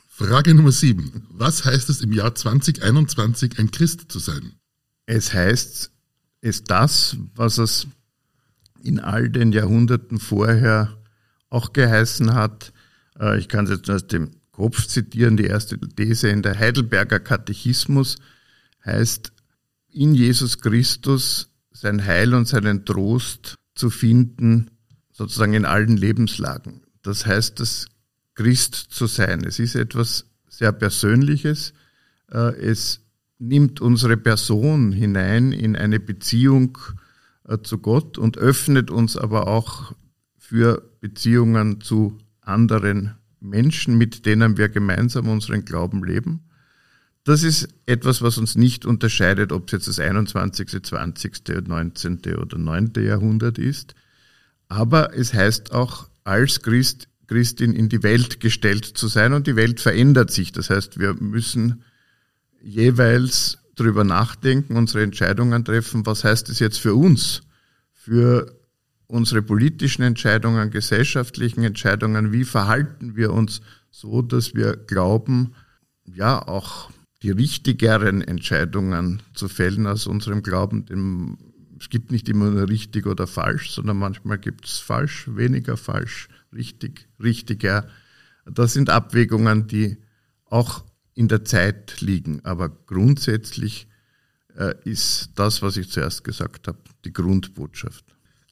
Frage 0.07 0.53
Nummer 0.53 0.71
sieben. 0.71 1.27
Was 1.29 1.63
heißt 1.63 1.89
es 1.89 2.01
im 2.01 2.11
Jahr 2.11 2.33
2021 2.35 3.59
ein 3.59 3.71
Christ 3.71 4.11
zu 4.11 4.19
sein? 4.19 4.53
Es 5.07 5.33
heißt, 5.33 5.89
es 6.41 6.63
das, 6.63 7.17
was 7.33 7.57
es 7.57 7.87
in 8.83 8.99
all 8.99 9.29
den 9.29 9.51
Jahrhunderten 9.51 10.19
vorher 10.19 10.97
auch 11.49 11.73
geheißen 11.73 12.35
hat. 12.35 12.73
Äh, 13.19 13.39
ich 13.39 13.47
kann 13.47 13.65
es 13.65 13.71
jetzt 13.71 13.87
nur 13.87 13.95
aus 13.95 14.07
dem 14.07 14.31
Kopf 14.51 14.85
zitieren. 14.85 15.37
Die 15.37 15.45
erste 15.45 15.79
These 15.79 16.29
in 16.29 16.41
der 16.41 16.59
Heidelberger 16.59 17.19
Katechismus 17.19 18.17
heißt, 18.85 19.31
in 19.89 20.13
Jesus 20.13 20.59
Christus 20.59 21.49
sein 21.71 22.05
Heil 22.05 22.33
und 22.33 22.47
seinen 22.47 22.85
Trost 22.85 23.55
zu 23.75 23.89
finden, 23.89 24.71
sozusagen 25.11 25.53
in 25.53 25.65
allen 25.65 25.97
Lebenslagen. 25.97 26.81
Das 27.01 27.25
heißt, 27.25 27.59
das 27.59 27.87
Christ 28.35 28.75
zu 28.75 29.07
sein. 29.07 29.43
Es 29.43 29.57
ist 29.57 29.75
etwas 29.75 30.25
sehr 30.49 30.71
Persönliches. 30.71 31.73
Äh, 32.31 32.55
es 32.59 33.01
nimmt 33.39 33.81
unsere 33.81 34.17
Person 34.17 34.91
hinein 34.91 35.51
in 35.51 35.75
eine 35.75 35.99
Beziehung 35.99 36.77
äh, 37.47 37.59
zu 37.61 37.77
Gott 37.79 38.17
und 38.17 38.37
öffnet 38.37 38.91
uns 38.91 39.17
aber 39.17 39.47
auch 39.47 39.93
für 40.37 40.89
Beziehungen 41.01 41.81
zu 41.81 42.17
anderen 42.41 43.15
Menschen, 43.39 43.97
mit 43.97 44.25
denen 44.25 44.57
wir 44.57 44.69
gemeinsam 44.69 45.27
unseren 45.27 45.65
Glauben 45.65 46.03
leben. 46.03 46.41
Das 47.23 47.43
ist 47.43 47.67
etwas, 47.85 48.21
was 48.21 48.37
uns 48.37 48.55
nicht 48.55 48.85
unterscheidet, 48.85 49.51
ob 49.51 49.67
es 49.67 49.73
jetzt 49.73 49.87
das 49.89 49.99
21., 49.99 50.81
20., 50.81 51.67
19. 51.67 52.19
oder 52.41 52.57
9. 52.57 52.93
Jahrhundert 52.99 53.57
ist. 53.57 53.95
Aber 54.69 55.13
es 55.13 55.33
heißt 55.33 55.73
auch, 55.73 56.09
als 56.23 56.61
Christ, 56.61 57.09
Christin 57.27 57.73
in 57.73 57.89
die 57.89 58.03
Welt 58.03 58.39
gestellt 58.39 58.85
zu 58.85 59.09
sein 59.09 59.33
und 59.33 59.45
die 59.45 59.57
Welt 59.57 59.81
verändert 59.81 60.31
sich. 60.31 60.53
Das 60.53 60.69
heißt, 60.69 60.99
wir 60.99 61.15
müssen 61.15 61.83
jeweils 62.61 63.57
darüber 63.75 64.03
nachdenken, 64.03 64.75
unsere 64.75 65.03
Entscheidungen 65.03 65.63
treffen, 65.63 66.05
was 66.05 66.23
heißt 66.23 66.49
es 66.49 66.59
jetzt 66.59 66.79
für 66.79 66.95
uns, 66.95 67.41
für 67.93 68.57
unsere 69.07 69.41
politischen 69.41 70.03
Entscheidungen, 70.03 70.69
gesellschaftlichen 70.69 71.63
Entscheidungen, 71.63 72.31
wie 72.31 72.43
verhalten 72.43 73.15
wir 73.15 73.31
uns 73.31 73.61
so, 73.89 74.21
dass 74.21 74.53
wir 74.53 74.75
glauben, 74.75 75.53
ja, 76.05 76.45
auch 76.45 76.91
die 77.23 77.31
richtigeren 77.31 78.21
Entscheidungen 78.21 79.23
zu 79.33 79.47
fällen 79.47 79.87
aus 79.87 80.07
unserem 80.07 80.43
Glauben. 80.43 80.85
Dem, 80.85 81.37
es 81.79 81.89
gibt 81.89 82.11
nicht 82.11 82.29
immer 82.29 82.49
nur 82.49 82.69
richtig 82.69 83.05
oder 83.07 83.27
falsch, 83.27 83.71
sondern 83.71 83.97
manchmal 83.97 84.37
gibt 84.37 84.65
es 84.65 84.77
falsch, 84.77 85.27
weniger 85.27 85.77
falsch, 85.77 86.27
richtig, 86.53 87.07
richtiger. 87.21 87.87
Das 88.45 88.73
sind 88.73 88.89
Abwägungen, 88.89 89.67
die 89.67 89.97
auch 90.45 90.83
in 91.17 91.27
der 91.27 91.43
Zeit 91.43 91.99
liegen. 91.99 92.45
Aber 92.45 92.69
grundsätzlich 92.69 93.87
äh, 94.55 94.75
ist 94.83 95.31
das, 95.35 95.63
was 95.63 95.75
ich 95.75 95.89
zuerst 95.89 96.23
gesagt 96.23 96.67
habe, 96.67 96.77
die 97.05 97.11
Grundbotschaft. 97.11 98.05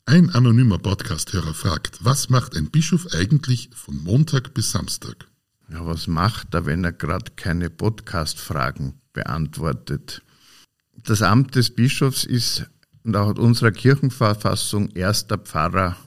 Ein 0.05 0.31
anonymer 0.31 0.79
Podcasthörer 0.79 1.53
fragt, 1.53 2.03
was 2.03 2.29
macht 2.29 2.55
ein 2.55 2.72
Bischof 2.72 3.07
eigentlich 3.13 3.69
von 3.74 4.03
Montag 4.03 4.53
bis 4.55 4.72
Samstag? 4.72 5.27
Ja, 5.72 5.86
was 5.86 6.07
macht 6.07 6.53
er, 6.53 6.65
wenn 6.65 6.84
er 6.84 6.91
gerade 6.91 7.31
keine 7.36 7.69
Podcast-Fragen 7.69 9.00
beantwortet? 9.13 10.24
Das 11.03 11.22
Amt 11.22 11.55
des 11.55 11.69
Bischofs 11.69 12.24
ist 12.24 12.65
nach 13.03 13.27
unserer 13.36 13.72
Kirchenverfassung 13.72 14.89
erster 14.91 15.38
Pfarrer 15.38 15.98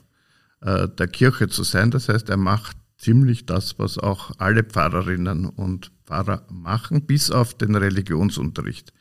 äh, 0.59 0.89
der 0.89 1.07
Kirche 1.07 1.47
zu 1.47 1.63
sein. 1.63 1.91
Das 1.91 2.09
heißt, 2.09 2.29
er 2.29 2.37
macht 2.37 2.75
ziemlich 2.97 3.45
das, 3.45 3.79
was 3.79 3.97
auch 3.97 4.31
alle 4.37 4.63
Pfarrerinnen 4.63 5.45
und 5.45 5.91
Pfarrer 6.09 6.45
machen, 6.49 7.05
bis 7.05 7.31
auf 7.31 7.53
den 7.53 7.75
Religionsunterricht. 7.75 8.93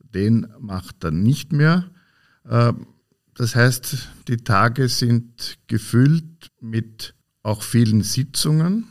Den 0.00 0.46
macht 0.58 1.04
er 1.04 1.10
nicht 1.10 1.52
mehr. 1.52 1.84
Äh, 2.48 2.72
das 3.34 3.54
heißt, 3.54 4.08
die 4.28 4.38
Tage 4.38 4.88
sind 4.88 5.58
gefüllt 5.66 6.50
mit 6.60 7.14
auch 7.42 7.62
vielen 7.62 8.02
Sitzungen 8.02 8.86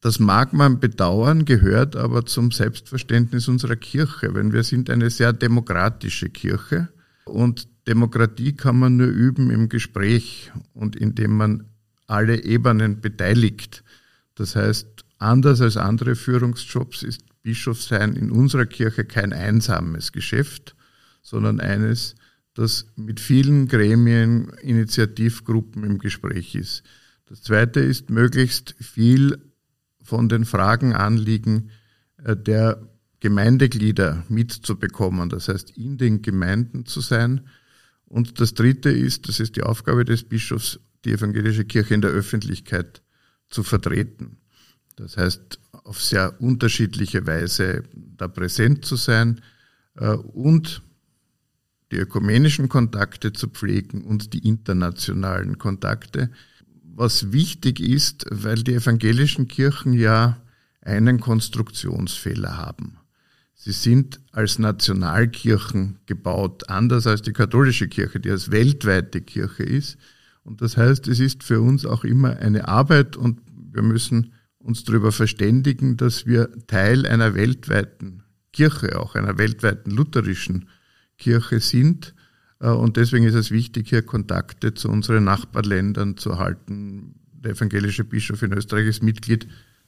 das 0.00 0.20
mag 0.20 0.52
man 0.52 0.78
bedauern, 0.78 1.44
gehört 1.44 1.96
aber 1.96 2.24
zum 2.24 2.52
Selbstverständnis 2.52 3.48
unserer 3.48 3.76
Kirche, 3.76 4.34
wenn 4.34 4.52
wir 4.52 4.62
sind 4.62 4.90
eine 4.90 5.10
sehr 5.10 5.32
demokratische 5.32 6.28
Kirche 6.28 6.88
und 7.24 7.68
Demokratie 7.88 8.54
kann 8.54 8.78
man 8.78 8.96
nur 8.96 9.08
üben 9.08 9.50
im 9.50 9.68
Gespräch 9.68 10.52
und 10.72 10.94
indem 10.94 11.36
man 11.36 11.64
alle 12.06 12.44
Ebenen 12.44 13.00
beteiligt. 13.00 13.82
Das 14.34 14.54
heißt, 14.54 15.04
anders 15.18 15.60
als 15.60 15.76
andere 15.76 16.14
Führungsjobs 16.14 17.02
ist 17.02 17.22
Bischofsein 17.42 18.14
in 18.14 18.30
unserer 18.30 18.66
Kirche 18.66 19.04
kein 19.04 19.32
einsames 19.32 20.12
Geschäft, 20.12 20.74
sondern 21.22 21.60
eines, 21.60 22.14
das 22.54 22.86
mit 22.96 23.20
vielen 23.20 23.68
Gremien, 23.68 24.50
Initiativgruppen 24.62 25.84
im 25.84 25.98
Gespräch 25.98 26.54
ist. 26.54 26.82
Das 27.26 27.42
Zweite 27.42 27.80
ist, 27.80 28.10
möglichst 28.10 28.74
viel 28.80 29.38
von 30.02 30.28
den 30.28 30.44
Fragen, 30.44 30.94
Anliegen 30.94 31.70
äh, 32.24 32.36
der 32.36 32.88
Gemeindeglieder 33.20 34.24
mitzubekommen, 34.28 35.28
das 35.28 35.48
heißt 35.48 35.76
in 35.76 35.98
den 35.98 36.22
Gemeinden 36.22 36.86
zu 36.86 37.00
sein. 37.00 37.48
Und 38.06 38.40
das 38.40 38.54
Dritte 38.54 38.90
ist, 38.90 39.28
das 39.28 39.40
ist 39.40 39.56
die 39.56 39.62
Aufgabe 39.62 40.04
des 40.04 40.24
Bischofs, 40.24 40.80
die 41.04 41.12
evangelische 41.12 41.64
Kirche 41.64 41.94
in 41.94 42.00
der 42.00 42.10
Öffentlichkeit 42.10 43.02
zu 43.48 43.62
vertreten. 43.62 44.38
Das 44.98 45.16
heißt, 45.16 45.60
auf 45.84 46.02
sehr 46.02 46.40
unterschiedliche 46.40 47.26
Weise 47.26 47.84
da 47.94 48.28
präsent 48.28 48.84
zu 48.84 48.96
sein 48.96 49.40
äh, 49.96 50.10
und 50.10 50.82
die 51.92 51.96
ökumenischen 51.96 52.68
Kontakte 52.68 53.32
zu 53.32 53.48
pflegen 53.48 54.02
und 54.02 54.34
die 54.34 54.46
internationalen 54.46 55.58
Kontakte 55.58 56.30
was 56.98 57.30
wichtig 57.30 57.78
ist, 57.78 58.26
weil 58.28 58.56
die 58.56 58.74
evangelischen 58.74 59.46
Kirchen 59.46 59.92
ja 59.92 60.38
einen 60.82 61.20
Konstruktionsfehler 61.20 62.56
haben. 62.56 62.98
Sie 63.54 63.70
sind 63.70 64.20
als 64.32 64.58
Nationalkirchen 64.58 66.00
gebaut, 66.06 66.68
anders 66.68 67.06
als 67.06 67.22
die 67.22 67.32
katholische 67.32 67.86
Kirche, 67.86 68.18
die 68.18 68.30
als 68.30 68.50
weltweite 68.50 69.20
Kirche 69.20 69.62
ist. 69.62 69.96
Und 70.42 70.60
das 70.60 70.76
heißt, 70.76 71.06
es 71.06 71.20
ist 71.20 71.44
für 71.44 71.60
uns 71.60 71.86
auch 71.86 72.02
immer 72.02 72.36
eine 72.38 72.66
Arbeit 72.66 73.16
und 73.16 73.40
wir 73.72 73.82
müssen 73.82 74.32
uns 74.58 74.84
darüber 74.84 75.12
verständigen, 75.12 75.96
dass 75.96 76.26
wir 76.26 76.50
Teil 76.66 77.06
einer 77.06 77.34
weltweiten 77.34 78.22
Kirche, 78.52 78.98
auch 78.98 79.14
einer 79.14 79.38
weltweiten 79.38 79.90
lutherischen 79.90 80.68
Kirche 81.16 81.60
sind 81.60 82.14
äh, 82.60 82.68
und 82.68 82.96
deswegen 82.96 83.24
ist 83.24 83.34
es 83.34 83.50
wichtig, 83.50 83.88
hier 83.88 84.02
Kontakte 84.02 84.74
zu 84.74 84.88
unseren 84.88 85.24
Nachbarländern 85.24 86.16
zu 86.16 86.38
halten. 86.38 87.14
Der 87.32 87.52
evangelische 87.52 88.04
Bischof 88.04 88.42
in 88.42 88.52
Österreich 88.52 88.86
ist 88.86 89.02
Mitglied 89.02 89.46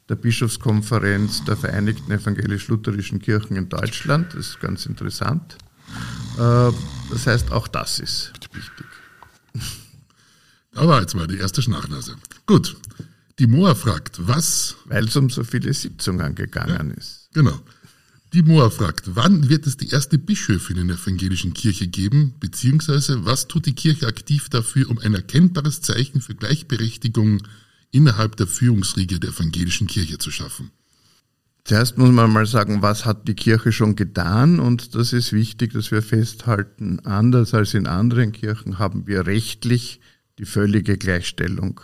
der 0.08 0.16
Bischofskonferenz 0.16 1.44
der 1.44 1.56
Vereinigten 1.56 2.10
Evangelisch-Lutherischen 2.10 3.20
Kirchen 3.20 3.56
in 3.56 3.68
Deutschland. 3.68 4.34
Das 4.34 4.48
ist 4.48 4.60
ganz 4.60 4.86
interessant. 4.86 5.56
Äh, 6.36 6.72
das 7.10 7.26
heißt, 7.26 7.52
auch 7.52 7.68
das 7.68 7.98
ist 7.98 8.32
wichtig. 8.52 8.86
Da 10.72 10.86
war 10.86 11.00
jetzt 11.00 11.14
mal 11.14 11.26
die 11.26 11.38
erste 11.38 11.62
Schnachnase. 11.62 12.14
Gut. 12.46 12.76
Die 13.40 13.47
Moa 13.47 13.75
fragt, 13.75 14.28
was. 14.28 14.76
Weil 14.85 15.06
es 15.06 15.16
um 15.16 15.30
so 15.30 15.44
viele 15.44 15.73
Sitzungen 15.73 16.35
gegangen 16.35 16.90
ja, 16.90 16.97
ist. 16.97 17.30
Genau. 17.32 17.59
Die 18.35 18.42
Moa 18.42 18.68
fragt, 18.68 19.16
wann 19.16 19.49
wird 19.49 19.66
es 19.66 19.78
die 19.78 19.88
erste 19.88 20.18
Bischöfin 20.18 20.76
in 20.76 20.88
der 20.88 20.99
evangelischen 20.99 21.54
Kirche 21.54 21.88
geben, 21.88 22.35
beziehungsweise 22.38 23.25
was 23.25 23.49
tut 23.49 23.64
die 23.64 23.73
Kirche 23.73 24.06
aktiv 24.06 24.50
dafür, 24.50 24.90
um 24.90 24.99
ein 24.99 25.14
erkennbares 25.14 25.80
Zeichen 25.80 26.20
für 26.20 26.35
Gleichberechtigung 26.35 27.42
innerhalb 27.90 28.37
der 28.37 28.47
Führungsriege 28.47 29.18
der 29.18 29.30
evangelischen 29.30 29.87
Kirche 29.87 30.18
zu 30.18 30.30
schaffen? 30.30 30.70
Zuerst 31.64 31.97
muss 31.97 32.11
man 32.11 32.30
mal 32.30 32.44
sagen, 32.44 32.82
was 32.82 33.06
hat 33.06 33.26
die 33.26 33.35
Kirche 33.35 33.73
schon 33.73 33.97
getan? 33.97 34.61
Und 34.61 34.94
das 34.94 35.14
ist 35.14 35.32
wichtig, 35.32 35.73
dass 35.73 35.90
wir 35.90 36.02
festhalten, 36.02 37.00
anders 37.06 37.54
als 37.54 37.73
in 37.73 37.87
anderen 37.87 38.32
Kirchen 38.32 38.78
haben 38.78 39.06
wir 39.06 39.26
rechtlich 39.26 40.00
die 40.38 40.44
völlige 40.44 40.99
Gleichstellung 40.99 41.80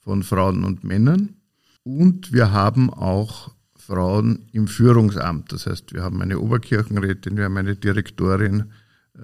von 0.00 0.22
Frauen 0.22 0.64
und 0.64 0.84
Männern. 0.84 1.36
Und 1.82 2.32
wir 2.32 2.52
haben 2.52 2.90
auch 2.90 3.52
Frauen 3.76 4.48
im 4.52 4.68
Führungsamt. 4.68 5.52
Das 5.52 5.66
heißt, 5.66 5.92
wir 5.94 6.02
haben 6.02 6.20
eine 6.22 6.38
Oberkirchenrätin, 6.38 7.36
wir 7.36 7.44
haben 7.44 7.56
eine 7.56 7.76
Direktorin 7.76 8.72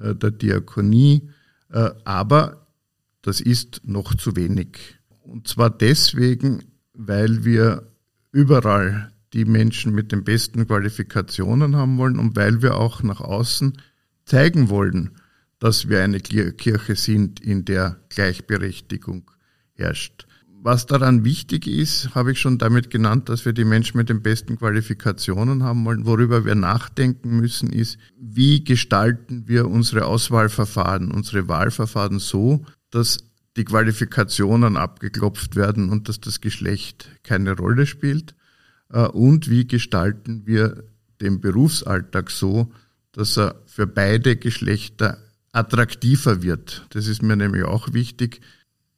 äh, 0.03 0.15
der 0.15 0.31
Diakonie, 0.31 1.31
äh, 1.71 1.91
aber 2.05 2.67
das 3.23 3.41
ist 3.41 3.83
noch 3.85 4.15
zu 4.15 4.37
wenig. 4.37 4.99
Und 5.23 5.49
zwar 5.49 5.71
deswegen, 5.71 6.65
weil 6.95 7.45
wir 7.45 7.91
überall 8.33 9.13
die 9.33 9.45
Menschen 9.45 9.95
mit 9.95 10.13
den 10.13 10.25
besten 10.25 10.67
Qualifikationen 10.67 11.77
haben 11.77 11.99
wollen 11.99 12.19
und 12.19 12.37
weil 12.37 12.63
wir 12.63 12.77
auch 12.77 13.03
nach 13.03 13.21
außen 13.21 13.81
zeigen 14.25 14.69
wollen, 14.69 15.13
dass 15.59 15.89
wir 15.89 16.03
eine 16.03 16.21
Kirche 16.21 16.97
sind, 16.97 17.41
in 17.41 17.65
der 17.65 17.97
Gleichberechtigung 18.09 19.31
herrscht. 19.75 20.26
Was 20.63 20.87
daran 20.87 21.25
wichtig 21.25 21.67
ist, 21.67 22.15
habe 22.15 22.33
ich 22.33 22.41
schon 22.41 22.59
damit 22.59 22.91
genannt, 22.91 23.29
dass 23.29 23.45
wir 23.45 23.53
die 23.53 23.65
Menschen 23.65 23.99
mit 23.99 24.09
den 24.09 24.23
besten 24.23 24.59
Qualifikationen 24.59 25.63
haben 25.63 25.85
wollen. 25.85 26.07
Worüber 26.07 26.45
wir 26.45 26.55
nachdenken 26.55 27.37
müssen, 27.37 27.73
ist, 27.73 27.99
wie 28.19 28.65
gestalten 28.65 29.45
wir 29.47 29.69
unsere 29.69 30.07
Auswahlverfahren, 30.07 31.13
unsere 31.13 31.47
Wahlverfahren 31.47 32.19
so, 32.19 32.65
dass 32.91 33.19
die 33.57 33.65
Qualifikationen 33.65 34.77
abgeklopft 34.77 35.57
werden 35.57 35.91
und 35.91 36.09
dass 36.09 36.21
das 36.21 36.41
Geschlecht 36.41 37.11
keine 37.23 37.57
Rolle 37.57 37.87
spielt. 37.87 38.35
Äh, 38.91 39.07
und 39.07 39.49
wie 39.49 39.67
gestalten 39.67 40.47
wir 40.47 40.85
den 41.21 41.41
Berufsalltag 41.41 42.31
so, 42.31 42.73
dass 43.13 43.39
er 43.39 43.63
für 43.67 43.87
beide 43.87 44.37
Geschlechter 44.37 45.19
attraktiver 45.53 46.43
wird. 46.43 46.87
Das 46.91 47.07
ist 47.07 47.23
mir 47.23 47.37
nämlich 47.37 47.65
auch 47.65 47.93
wichtig. 47.95 48.41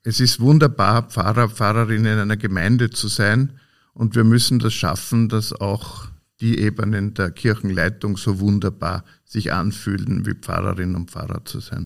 Es 0.09 0.21
ist 0.21 0.41
wunderbar, 0.41 1.03
Pfarrer, 1.03 1.51
Pfarrerin 1.51 2.07
in 2.07 2.19
einer 2.19 2.39
Gemeinde 2.39 2.89
zu 2.89 3.09
sein 3.09 3.53
und 3.93 4.15
wir 4.15 4.25
müssen 4.25 4.59
das 4.59 4.73
schaffen, 4.73 5.29
dass 5.29 5.53
auch 5.53 6.07
die 6.41 6.61
Ebenen 6.61 7.13
der 7.13 7.31
Kirchenleitung 7.31 8.17
so 8.17 8.41
wunderbar 8.41 9.05
sich 9.27 9.53
anfühlen, 9.53 10.25
wie 10.25 10.33
Pfarrerin 10.33 10.95
und 10.95 11.11
Pfarrer 11.11 11.45
zu 11.45 11.61
sein. 11.61 11.85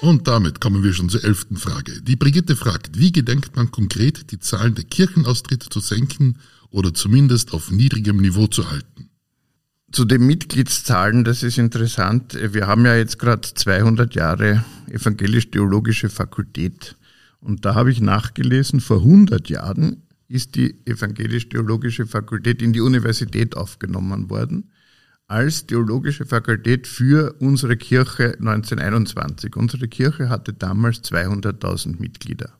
Und 0.00 0.28
damit 0.28 0.60
kommen 0.60 0.84
wir 0.84 0.92
schon 0.92 1.08
zur 1.08 1.24
elften 1.24 1.56
Frage. 1.56 2.02
Die 2.02 2.14
Brigitte 2.14 2.54
fragt, 2.54 3.00
wie 3.00 3.10
gedenkt 3.10 3.56
man 3.56 3.72
konkret, 3.72 4.30
die 4.30 4.38
Zahlen 4.38 4.76
der 4.76 4.84
Kirchenaustritte 4.84 5.70
zu 5.70 5.80
senken 5.80 6.38
oder 6.70 6.94
zumindest 6.94 7.52
auf 7.52 7.72
niedrigem 7.72 8.18
Niveau 8.18 8.46
zu 8.46 8.70
halten? 8.70 9.08
Zu 9.92 10.06
den 10.06 10.26
Mitgliedszahlen, 10.26 11.22
das 11.22 11.42
ist 11.42 11.58
interessant. 11.58 12.38
Wir 12.54 12.66
haben 12.66 12.86
ja 12.86 12.96
jetzt 12.96 13.18
gerade 13.18 13.42
200 13.42 14.14
Jahre 14.14 14.64
evangelisch-theologische 14.90 16.08
Fakultät. 16.08 16.96
Und 17.40 17.66
da 17.66 17.74
habe 17.74 17.92
ich 17.92 18.00
nachgelesen, 18.00 18.80
vor 18.80 18.98
100 18.98 19.50
Jahren 19.50 20.02
ist 20.28 20.54
die 20.54 20.74
evangelisch-theologische 20.86 22.06
Fakultät 22.06 22.62
in 22.62 22.72
die 22.72 22.80
Universität 22.80 23.54
aufgenommen 23.54 24.30
worden 24.30 24.70
als 25.28 25.66
theologische 25.66 26.24
Fakultät 26.24 26.86
für 26.86 27.34
unsere 27.38 27.76
Kirche 27.76 28.34
1921. 28.38 29.56
Unsere 29.56 29.88
Kirche 29.88 30.30
hatte 30.30 30.54
damals 30.54 31.02
200.000 31.04 32.00
Mitglieder. 32.00 32.52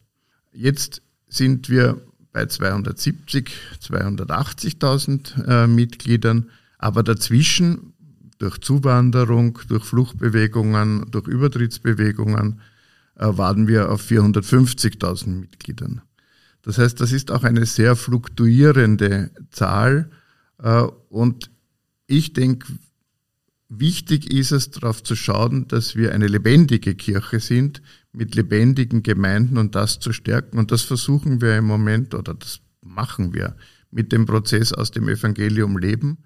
Jetzt 0.53 1.03
sind 1.29 1.71
wir 1.71 2.01
bei 2.33 2.47
270, 2.47 3.51
280.000 3.83 5.47
äh, 5.47 5.67
Mitgliedern, 5.67 6.51
aber 6.83 7.03
dazwischen 7.03 7.93
durch 8.39 8.59
Zuwanderung, 8.59 9.59
durch 9.69 9.85
Fluchtbewegungen, 9.85 11.07
durch 11.11 11.29
Übertrittsbewegungen 11.29 12.61
äh, 13.15 13.27
waren 13.27 13.69
wir 13.69 13.91
auf 13.91 14.03
450.000 14.11 15.29
Mitgliedern. 15.29 16.03
Das 16.63 16.79
heißt, 16.79 17.01
das 17.01 17.13
ist 17.13 17.31
auch 17.31 17.45
eine 17.45 17.67
sehr 17.67 17.95
fluktuierende 17.95 19.31
Zahl 19.51 20.11
äh, 20.59 20.83
und 21.09 21.51
ich 22.09 22.33
denke, 22.33 22.67
wichtig 23.69 24.33
ist 24.33 24.51
es, 24.51 24.71
darauf 24.71 25.05
zu 25.05 25.15
schauen, 25.15 25.69
dass 25.69 25.95
wir 25.95 26.13
eine 26.13 26.27
lebendige 26.27 26.97
Kirche 26.97 27.39
sind, 27.39 27.81
mit 28.13 28.35
lebendigen 28.35 29.03
Gemeinden 29.03 29.57
und 29.57 29.75
das 29.75 30.01
zu 30.01 30.13
stärken. 30.13 30.59
Und 30.59 30.73
das 30.73 30.83
versuchen 30.83 31.41
wir 31.41 31.57
im 31.57 31.65
Moment 31.65 32.15
oder 32.15 32.35
das 32.35 32.61
machen 32.83 33.33
wir 33.33 33.57
mit 33.91 34.13
dem 34.13 34.27
Prozess 34.27 34.73
aus 34.73 34.91
dem 34.91 35.09
Evangelium 35.09 35.79
Leben, 35.79 36.19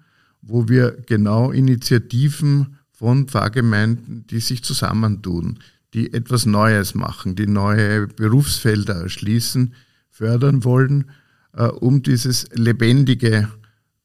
wo 0.47 0.67
wir 0.67 0.97
genau 1.05 1.51
Initiativen 1.51 2.77
von 2.91 3.27
Pfarrgemeinden, 3.27 4.25
die 4.27 4.39
sich 4.39 4.63
zusammentun, 4.63 5.59
die 5.93 6.13
etwas 6.13 6.45
Neues 6.45 6.95
machen, 6.95 7.35
die 7.35 7.47
neue 7.47 8.07
Berufsfelder 8.07 8.95
erschließen, 8.95 9.73
fördern 10.09 10.63
wollen, 10.63 11.11
äh, 11.53 11.65
um 11.65 12.01
dieses 12.01 12.47
lebendige 12.53 13.49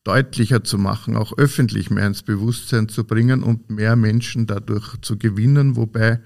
deutlicher 0.05 0.65
zu 0.65 0.79
machen, 0.79 1.17
auch 1.17 1.37
öffentlich 1.39 1.91
mehr 1.91 2.07
ins 2.07 2.23
Bewusstsein 2.23 2.89
zu 2.89 3.05
bringen 3.05 3.43
und 3.43 3.71
mehr 3.71 3.97
Menschen 3.97 4.47
dadurch 4.47 4.97
zu 5.01 5.17
gewinnen, 5.17 5.77
wobei 5.77 6.21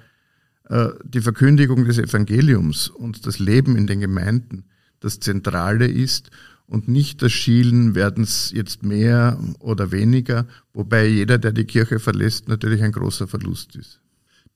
äh, 0.68 0.88
die 1.04 1.20
Verkündigung 1.20 1.84
des 1.84 1.98
Evangeliums 1.98 2.88
und 2.88 3.26
das 3.26 3.38
Leben 3.38 3.76
in 3.76 3.86
den 3.86 4.00
Gemeinden 4.00 4.64
das 5.00 5.20
Zentrale 5.20 5.86
ist 5.86 6.30
und 6.66 6.88
nicht 6.88 7.22
das 7.22 7.32
Schielen, 7.32 7.94
werden 7.94 8.24
es 8.24 8.50
jetzt 8.50 8.82
mehr 8.82 9.38
oder 9.60 9.92
weniger, 9.92 10.46
wobei 10.72 11.06
jeder, 11.06 11.38
der 11.38 11.52
die 11.52 11.64
Kirche 11.64 11.98
verlässt, 12.00 12.48
natürlich 12.48 12.82
ein 12.82 12.92
großer 12.92 13.28
Verlust 13.28 13.76
ist. 13.76 14.00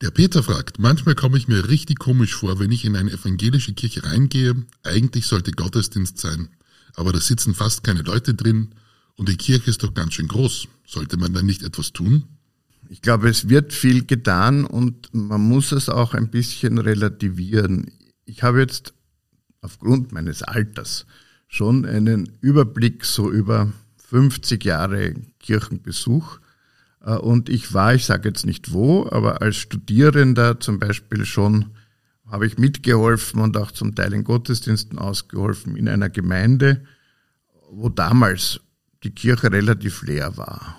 Der 0.00 0.10
Peter 0.10 0.42
fragt, 0.42 0.78
manchmal 0.78 1.14
komme 1.14 1.36
ich 1.36 1.46
mir 1.46 1.68
richtig 1.68 1.98
komisch 1.98 2.34
vor, 2.34 2.58
wenn 2.58 2.72
ich 2.72 2.84
in 2.84 2.96
eine 2.96 3.10
evangelische 3.10 3.74
Kirche 3.74 4.04
reingehe. 4.04 4.54
Eigentlich 4.82 5.26
sollte 5.26 5.52
Gottesdienst 5.52 6.18
sein, 6.18 6.48
aber 6.94 7.12
da 7.12 7.20
sitzen 7.20 7.54
fast 7.54 7.84
keine 7.84 8.02
Leute 8.02 8.34
drin 8.34 8.70
und 9.16 9.28
die 9.28 9.36
Kirche 9.36 9.68
ist 9.68 9.82
doch 9.82 9.92
ganz 9.92 10.14
schön 10.14 10.28
groß. 10.28 10.68
Sollte 10.86 11.18
man 11.18 11.34
da 11.34 11.42
nicht 11.42 11.62
etwas 11.62 11.92
tun? 11.92 12.24
Ich 12.88 13.02
glaube, 13.02 13.28
es 13.28 13.48
wird 13.48 13.72
viel 13.72 14.04
getan 14.04 14.64
und 14.64 15.10
man 15.12 15.42
muss 15.42 15.70
es 15.70 15.88
auch 15.88 16.14
ein 16.14 16.30
bisschen 16.30 16.78
relativieren. 16.78 17.92
Ich 18.24 18.42
habe 18.42 18.60
jetzt 18.60 18.94
aufgrund 19.60 20.12
meines 20.12 20.42
Alters 20.42 21.06
schon 21.50 21.84
einen 21.84 22.38
Überblick 22.40 23.04
so 23.04 23.30
über 23.30 23.72
50 24.08 24.64
Jahre 24.64 25.14
Kirchenbesuch. 25.40 26.38
Äh, 27.04 27.16
und 27.16 27.48
ich 27.48 27.74
war, 27.74 27.94
ich 27.94 28.06
sage 28.06 28.28
jetzt 28.28 28.46
nicht 28.46 28.72
wo, 28.72 29.06
aber 29.10 29.42
als 29.42 29.56
Studierender 29.56 30.60
zum 30.60 30.78
Beispiel 30.78 31.26
schon 31.26 31.66
habe 32.26 32.46
ich 32.46 32.56
mitgeholfen 32.56 33.40
und 33.40 33.56
auch 33.56 33.72
zum 33.72 33.96
Teil 33.96 34.12
in 34.12 34.22
Gottesdiensten 34.22 35.00
ausgeholfen 35.00 35.76
in 35.76 35.88
einer 35.88 36.08
Gemeinde, 36.08 36.84
wo 37.72 37.88
damals 37.88 38.60
die 39.02 39.10
Kirche 39.10 39.50
relativ 39.50 40.02
leer 40.02 40.36
war. 40.36 40.78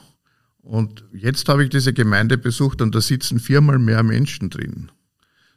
Und 0.62 1.04
jetzt 1.12 1.50
habe 1.50 1.66
ich 1.66 1.70
diese 1.70 1.92
Gemeinde 1.92 2.38
besucht 2.38 2.82
und 2.82 2.96
da 2.96 3.02
sitzen 3.02 3.40
viermal 3.40 3.78
mehr 3.78 4.04
Menschen 4.04 4.50
drin. 4.50 4.90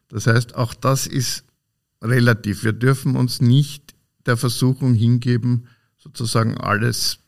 Das 0.08 0.26
heißt, 0.26 0.56
auch 0.56 0.74
das 0.74 1.06
ist 1.06 1.44
relativ. 2.02 2.64
Wir 2.64 2.72
dürfen 2.72 3.14
uns 3.14 3.40
nicht 3.40 3.83
der 4.26 4.36
Versuchung 4.36 4.94
hingeben, 4.94 5.68
sozusagen 5.98 6.56
alles 6.58 7.18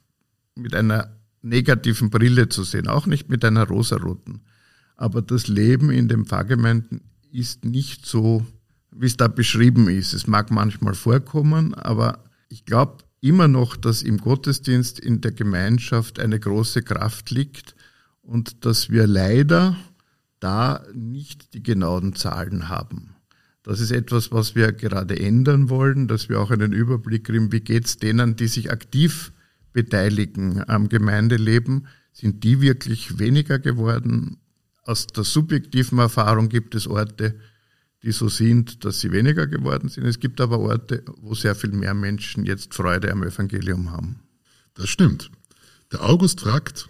mit 0.54 0.74
einer 0.74 1.16
negativen 1.42 2.11
Brille 2.11 2.48
zu 2.48 2.64
sehen, 2.64 2.88
auch 2.88 3.06
nicht 3.06 3.28
mit 3.28 3.44
einer 3.44 3.66
rosaroten. 3.66 4.42
Aber 4.96 5.22
das 5.22 5.48
Leben 5.48 5.90
in 5.90 6.09
den 6.09 6.24
Pfarrgemeinden 6.24 7.02
ist 7.30 7.64
nicht 7.64 8.06
so, 8.06 8.46
wie 8.90 9.06
es 9.06 9.16
da 9.16 9.28
beschrieben 9.28 9.88
ist. 9.88 10.12
Es 10.12 10.26
mag 10.26 10.50
manchmal 10.50 10.94
vorkommen, 10.94 11.74
aber 11.74 12.24
ich 12.48 12.64
glaube, 12.64 13.04
immer 13.20 13.48
noch, 13.48 13.76
dass 13.76 14.02
im 14.02 14.18
Gottesdienst 14.18 14.98
in 14.98 15.20
der 15.20 15.32
Gemeinschaft 15.32 16.18
eine 16.18 16.38
große 16.40 16.82
Kraft 16.82 17.30
liegt 17.30 17.74
und 18.22 18.64
dass 18.64 18.90
wir 18.90 19.06
leider 19.06 19.76
da 20.40 20.82
nicht 20.94 21.54
die 21.54 21.62
genauen 21.62 22.14
Zahlen 22.14 22.68
haben. 22.68 23.15
Das 23.66 23.81
ist 23.81 23.90
etwas, 23.90 24.31
was 24.31 24.55
wir 24.55 24.70
gerade 24.70 25.18
ändern 25.18 25.68
wollen, 25.68 26.07
dass 26.07 26.29
wir 26.29 26.40
auch 26.40 26.52
einen 26.52 26.72
Überblick 26.72 27.24
kriegen, 27.24 27.50
wie 27.50 27.61
geht 27.61 27.87
es 27.87 27.96
denen, 27.96 28.37
die 28.37 28.46
sich 28.46 28.70
aktiv 28.70 29.33
beteiligen 29.72 30.62
am 30.68 30.88
Gemeindeleben. 30.88 31.88
Sind 32.12 32.44
die 32.44 32.61
wirklich 32.61 33.18
weniger 33.18 33.59
geworden? 33.59 34.37
Aus 34.85 35.09
der 35.09 35.24
subjektiven 35.24 35.98
Erfahrung 35.98 36.48
gibt 36.48 36.76
es 36.76 36.87
Orte, 36.87 37.40
die 38.05 38.12
so 38.12 38.29
sind, 38.29 38.85
dass 38.85 39.00
sie 39.00 39.11
weniger 39.11 39.48
geworden 39.48 39.88
sind. 39.88 40.07
Es 40.07 40.20
gibt 40.20 40.40
aber 40.40 40.61
Orte, 40.61 41.02
wo 41.20 41.35
sehr 41.35 41.57
viel 41.57 41.72
mehr 41.72 41.94
Menschen 41.94 42.46
jetzt 42.46 42.72
Freude 42.72 43.11
am 43.11 43.24
Evangelium 43.24 43.90
haben. 43.90 44.20
Das 44.74 44.88
stimmt. 44.88 45.33
Der 45.90 46.05
August 46.05 46.42
fragt, 46.42 46.88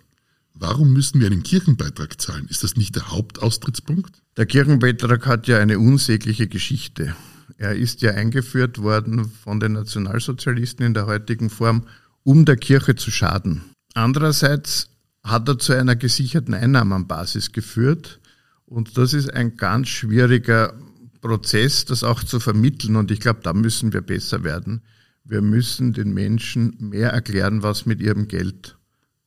warum 0.58 0.92
müssen 0.92 1.20
wir 1.20 1.26
einen 1.26 1.42
Kirchenbeitrag 1.42 2.20
zahlen? 2.20 2.46
Ist 2.48 2.64
das 2.64 2.76
nicht 2.76 2.96
der 2.96 3.10
Hauptaustrittspunkt? 3.10 4.22
Der 4.36 4.46
Kirchenbeitrag 4.46 5.26
hat 5.26 5.46
ja 5.46 5.58
eine 5.58 5.78
unsägliche 5.78 6.48
Geschichte. 6.48 7.14
Er 7.58 7.74
ist 7.74 8.02
ja 8.02 8.12
eingeführt 8.12 8.78
worden 8.78 9.30
von 9.42 9.60
den 9.60 9.72
Nationalsozialisten 9.72 10.84
in 10.84 10.94
der 10.94 11.06
heutigen 11.06 11.48
Form, 11.48 11.86
um 12.22 12.44
der 12.44 12.56
Kirche 12.56 12.96
zu 12.96 13.10
schaden. 13.10 13.62
Andererseits 13.94 14.88
hat 15.22 15.48
er 15.48 15.58
zu 15.58 15.72
einer 15.72 15.96
gesicherten 15.96 16.54
Einnahmenbasis 16.54 17.52
geführt. 17.52 18.20
Und 18.66 18.98
das 18.98 19.14
ist 19.14 19.32
ein 19.32 19.56
ganz 19.56 19.88
schwieriger 19.88 20.74
Prozess, 21.20 21.84
das 21.84 22.04
auch 22.04 22.22
zu 22.22 22.40
vermitteln. 22.40 22.96
Und 22.96 23.10
ich 23.10 23.20
glaube, 23.20 23.40
da 23.42 23.52
müssen 23.52 23.92
wir 23.92 24.02
besser 24.02 24.44
werden. 24.44 24.82
Wir 25.24 25.42
müssen 25.42 25.92
den 25.92 26.14
Menschen 26.14 26.76
mehr 26.78 27.10
erklären, 27.10 27.62
was 27.62 27.86
mit 27.86 28.00
ihrem 28.00 28.28
Geld 28.28 28.76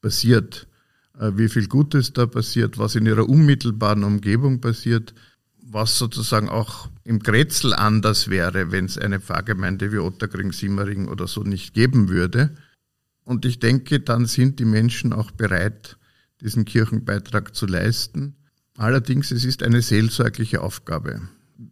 passiert, 0.01 0.67
wie 1.19 1.49
viel 1.49 1.67
Gutes 1.67 2.13
da 2.13 2.25
passiert, 2.25 2.77
was 2.77 2.95
in 2.95 3.05
ihrer 3.05 3.27
unmittelbaren 3.27 4.03
Umgebung 4.03 4.61
passiert, 4.61 5.13
was 5.61 5.97
sozusagen 5.97 6.49
auch 6.49 6.89
im 7.03 7.19
Grätzl 7.19 7.73
anders 7.73 8.29
wäre, 8.29 8.71
wenn 8.71 8.85
es 8.85 8.97
eine 8.97 9.19
Pfarrgemeinde 9.19 9.91
wie 9.91 9.97
Otterkring, 9.97 10.51
Simmering 10.51 11.07
oder 11.07 11.27
so 11.27 11.43
nicht 11.43 11.73
geben 11.73 12.09
würde. 12.09 12.55
Und 13.23 13.45
ich 13.45 13.59
denke, 13.59 13.99
dann 13.99 14.25
sind 14.25 14.59
die 14.59 14.65
Menschen 14.65 15.13
auch 15.13 15.31
bereit, 15.31 15.97
diesen 16.41 16.65
Kirchenbeitrag 16.65 17.55
zu 17.55 17.65
leisten. 17.67 18.35
Allerdings, 18.77 19.31
es 19.31 19.43
ist 19.43 19.61
eine 19.61 19.81
seelsorgliche 19.81 20.61
Aufgabe 20.61 21.21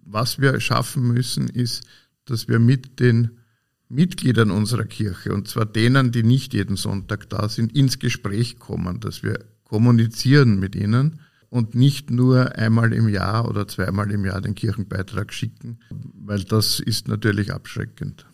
was 0.06 0.40
wir 0.40 0.60
schaffen 0.60 1.08
müssen, 1.14 1.48
ist, 1.48 1.86
dass 2.26 2.48
wir 2.48 2.60
mit 2.60 3.00
den 3.00 3.40
Mitgliedern 3.90 4.52
unserer 4.52 4.86
Kirche, 4.86 5.34
und 5.34 5.48
zwar 5.48 5.66
denen, 5.66 6.12
die 6.12 6.24
nicht 6.24 6.54
jeden 6.54 6.76
Sonntag 6.76 7.30
da 7.30 7.48
sind, 7.48 7.76
ins 7.76 8.00
Gespräch 8.00 8.60
kommen, 8.60 9.00
dass 9.00 9.24
wir 9.24 9.46
kommunizieren 9.64 10.60
mit 10.60 10.76
ihnen 10.76 11.20
und 11.50 11.76
nicht 11.76 12.12
nur 12.12 12.56
einmal 12.56 12.94
im 12.94 13.08
Jahr 13.08 13.48
oder 13.48 13.68
zweimal 13.68 14.12
im 14.12 14.26
Jahr 14.26 14.42
den 14.42 14.56
Kirchenbeitrag 14.56 15.34
schicken, 15.34 15.80
weil 15.90 16.44
das 16.44 16.80
ist 16.80 17.08
natürlich 17.08 17.54
abschreckend. 17.54 18.26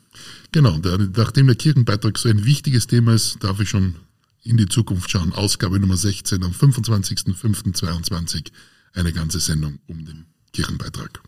Genau, 0.51 0.79
nachdem 1.15 1.47
der 1.47 1.55
Kirchenbeitrag 1.55 2.17
so 2.17 2.29
ein 2.29 2.45
wichtiges 2.45 2.87
Thema 2.87 3.13
ist, 3.13 3.43
darf 3.43 3.59
ich 3.59 3.69
schon 3.69 3.95
in 4.43 4.57
die 4.57 4.67
Zukunft 4.67 5.09
schauen. 5.09 5.33
Ausgabe 5.33 5.79
Nummer 5.79 5.97
16 5.97 6.43
am 6.43 6.51
25.05.22 6.51 8.51
eine 8.93 9.13
ganze 9.13 9.39
Sendung 9.39 9.79
um 9.87 10.05
den 10.05 10.25
Kirchenbeitrag. 10.51 11.21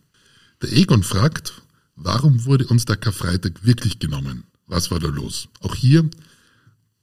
Der 0.62 0.72
Egon 0.72 1.04
fragt, 1.04 1.62
Warum 1.96 2.46
wurde 2.46 2.68
uns 2.68 2.86
der 2.86 2.98
Karfreitag 2.98 3.66
wirklich 3.66 4.00
genommen? 4.00 4.44
Was 4.68 4.92
war 4.92 5.00
da 5.00 5.08
los? 5.08 5.48
Auch 5.62 5.76
hier, 5.76 6.10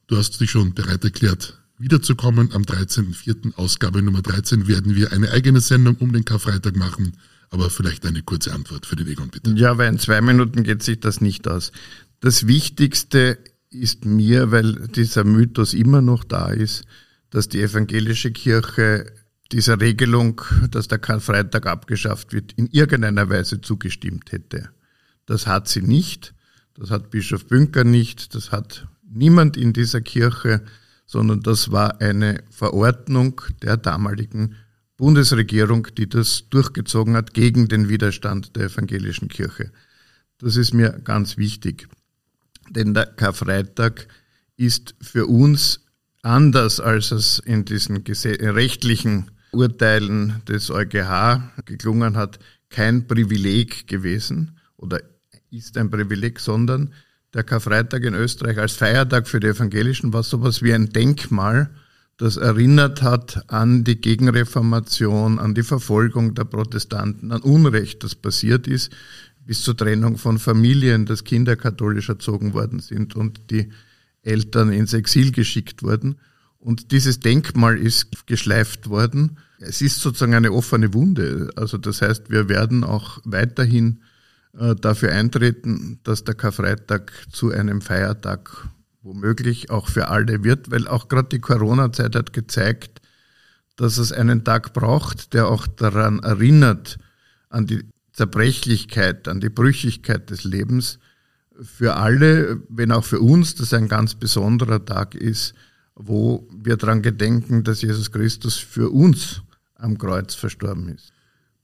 du 0.07 0.17
hast 0.17 0.39
dich 0.41 0.51
schon 0.51 0.75
bereit 0.75 1.03
erklärt, 1.03 1.59
wiederzukommen. 1.79 2.53
Am 2.53 2.63
13.04. 2.63 3.55
Ausgabe 3.55 4.03
Nummer 4.03 4.21
13 4.21 4.69
werden 4.69 4.95
wir 4.95 5.13
eine 5.13 5.31
eigene 5.31 5.61
Sendung 5.61 5.97
um 5.97 6.13
den 6.13 6.25
Karfreitag 6.25 6.77
machen. 6.77 7.17
Aber 7.51 7.71
vielleicht 7.71 8.05
eine 8.07 8.23
kurze 8.23 8.53
Antwort 8.53 8.87
für 8.87 8.97
den 8.97 9.09
Egon, 9.09 9.31
bitte. 9.31 9.53
Ja, 9.53 9.77
weil 9.79 9.89
in 9.89 9.99
zwei 9.99 10.21
Minuten 10.21 10.63
geht 10.63 10.83
sich 10.83 11.01
das 11.01 11.21
nicht 11.21 11.49
aus. 11.49 11.73
Das 12.21 12.47
Wichtigste 12.47 13.39
ist 13.71 14.05
mir, 14.05 14.51
weil 14.51 14.89
dieser 14.89 15.25
Mythos 15.25 15.75
immer 15.75 16.03
noch 16.03 16.25
da 16.25 16.49
ist, 16.49 16.85
dass 17.31 17.49
die 17.49 17.61
evangelische 17.61 18.31
Kirche 18.31 19.13
dieser 19.53 19.81
Regelung, 19.81 20.41
dass 20.71 20.89
der 20.89 20.99
Karfreitag 20.99 21.67
abgeschafft 21.67 22.33
wird, 22.33 22.53
in 22.53 22.67
irgendeiner 22.69 23.29
Weise 23.29 23.61
zugestimmt 23.61 24.33
hätte. 24.33 24.71
Das 25.27 25.47
hat 25.47 25.69
sie 25.69 25.83
nicht, 25.83 26.35
das 26.75 26.91
hat 26.91 27.11
Bischof 27.11 27.47
Bünker 27.47 27.85
nicht, 27.85 28.35
das 28.35 28.51
hat 28.51 28.89
niemand 29.09 29.57
in 29.57 29.73
dieser 29.73 30.01
Kirche, 30.01 30.63
sondern 31.07 31.43
das 31.43 31.71
war 31.71 32.01
eine 32.01 32.43
Verordnung 32.51 33.41
der 33.63 33.77
damaligen 33.77 34.57
Bundesregierung, 34.97 35.89
die 35.97 36.09
das 36.09 36.49
durchgezogen 36.49 37.17
hat 37.17 37.35
gegen 37.35 37.69
den 37.69 37.89
Widerstand 37.89 38.57
der 38.57 38.67
evangelischen 38.67 39.29
Kirche. 39.29 39.73
Das 40.39 40.57
ist 40.57 40.75
mir 40.75 41.01
ganz 41.05 41.37
wichtig. 41.37 41.89
Denn 42.71 42.95
der 42.95 43.07
Karfreitag 43.07 44.07
ist 44.57 44.95
für 45.01 45.27
uns 45.27 45.85
anders, 46.23 46.81
als 46.81 47.11
es 47.11 47.39
in 47.39 47.65
diesen 47.65 47.97
rechtlichen 47.99 49.31
Urteilen 49.53 50.43
des 50.49 50.71
EuGH 50.71 51.63
geklungen 51.65 52.17
hat, 52.17 52.39
kein 52.71 53.07
Privileg 53.07 53.87
gewesen 53.87 54.57
oder 54.77 55.01
ist 55.59 55.77
ein 55.77 55.91
Privileg, 55.91 56.41
sondern 56.41 56.93
der 57.35 57.45
Karfreitag 57.45 58.05
in 58.05 58.15
Österreich 58.15 58.59
als 58.59 58.73
Feiertag 58.73 59.29
für 59.29 59.41
die 59.41 59.49
Evangelischen 59.49 60.13
war 60.13 60.23
sowas 60.23 60.63
wie 60.63 60.73
ein 60.73 60.91
Denkmal, 60.91 61.71
das 62.19 62.37
erinnert 62.37 63.03
hat 63.03 63.51
an 63.51 63.85
die 63.85 64.01
Gegenreformation, 64.01 65.39
an 65.39 65.55
die 65.55 65.63
Verfolgung 65.63 66.35
der 66.35 66.45
Protestanten, 66.45 67.33
an 67.33 67.43
Unrecht, 67.43 68.05
das 68.05 68.15
passiert 68.15 68.67
ist, 68.67 68.93
bis 69.45 69.63
zur 69.63 69.77
Trennung 69.77 70.19
von 70.19 70.39
Familien, 70.39 71.05
dass 71.05 71.25
Kinder 71.25 71.57
katholisch 71.57 72.09
erzogen 72.09 72.55
worden 72.55 72.81
sind 72.81 73.17
und 73.17 73.51
die 73.51 73.71
Eltern 74.23 74.73
ins 74.73 74.93
Exil 74.93 75.33
geschickt 75.33 75.83
wurden. 75.83 76.17
Und 76.59 76.93
dieses 76.93 77.19
Denkmal 77.19 77.77
ist 77.77 78.27
geschleift 78.27 78.89
worden. 78.89 79.39
Es 79.59 79.83
ist 79.83 80.01
sozusagen 80.01 80.35
eine 80.35 80.53
offene 80.53 80.95
Wunde. 80.95 81.51
Also 81.57 81.77
das 81.77 82.03
heißt, 82.03 82.31
wir 82.31 82.49
werden 82.49 82.85
auch 82.85 83.19
weiterhin 83.25 84.03
dafür 84.53 85.13
eintreten, 85.13 86.01
dass 86.03 86.25
der 86.25 86.35
Karfreitag 86.35 87.11
zu 87.31 87.51
einem 87.51 87.81
Feiertag 87.81 88.69
womöglich 89.03 89.71
auch 89.71 89.89
für 89.89 90.09
alle 90.09 90.45
wird, 90.45 90.71
weil 90.71 90.87
auch 90.87 91.09
gerade 91.09 91.29
die 91.31 91.41
Corona-Zeit 91.41 92.15
hat 92.15 92.33
gezeigt, 92.33 93.01
dass 93.77 93.99
es 93.99 94.13
einen 94.13 94.45
Tag 94.45 94.75
braucht, 94.75 95.33
der 95.33 95.49
auch 95.49 95.67
daran 95.67 96.21
erinnert, 96.21 96.99
an 97.49 97.67
die 97.67 97.85
Zerbrechlichkeit, 98.13 99.27
an 99.29 99.41
die 99.41 99.49
Brüchigkeit 99.49 100.31
des 100.31 100.45
Lebens 100.45 100.99
für 101.61 101.97
alle, 101.97 102.63
wenn 102.69 102.93
auch 102.93 103.05
für 103.05 103.21
uns 103.21 103.55
das 103.55 103.73
ein 103.73 103.89
ganz 103.89 104.15
besonderer 104.15 104.85
Tag 104.85 105.15
ist, 105.15 105.55
wo 105.95 106.49
wir 106.55 106.77
daran 106.77 107.03
gedenken, 107.03 107.65
dass 107.65 107.83
Jesus 107.83 108.11
Christus 108.11 108.57
für 108.57 108.91
uns 108.91 109.43
am 109.75 109.99
Kreuz 109.99 110.35
verstorben 110.35 110.89
ist. 110.89 111.13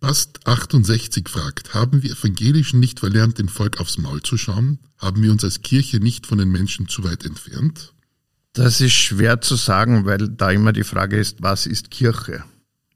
Bast 0.00 0.46
68 0.46 1.28
fragt, 1.28 1.74
haben 1.74 2.04
wir 2.04 2.12
Evangelischen 2.12 2.78
nicht 2.78 3.00
verlernt, 3.00 3.38
dem 3.38 3.48
Volk 3.48 3.80
aufs 3.80 3.98
Maul 3.98 4.22
zu 4.22 4.36
schauen? 4.36 4.78
Haben 4.96 5.24
wir 5.24 5.32
uns 5.32 5.42
als 5.42 5.60
Kirche 5.62 5.98
nicht 5.98 6.24
von 6.24 6.38
den 6.38 6.50
Menschen 6.50 6.86
zu 6.86 7.02
weit 7.02 7.24
entfernt? 7.24 7.94
Das 8.52 8.80
ist 8.80 8.92
schwer 8.92 9.40
zu 9.40 9.56
sagen, 9.56 10.04
weil 10.04 10.28
da 10.28 10.52
immer 10.52 10.72
die 10.72 10.84
Frage 10.84 11.18
ist, 11.18 11.42
was 11.42 11.66
ist 11.66 11.90
Kirche? 11.90 12.44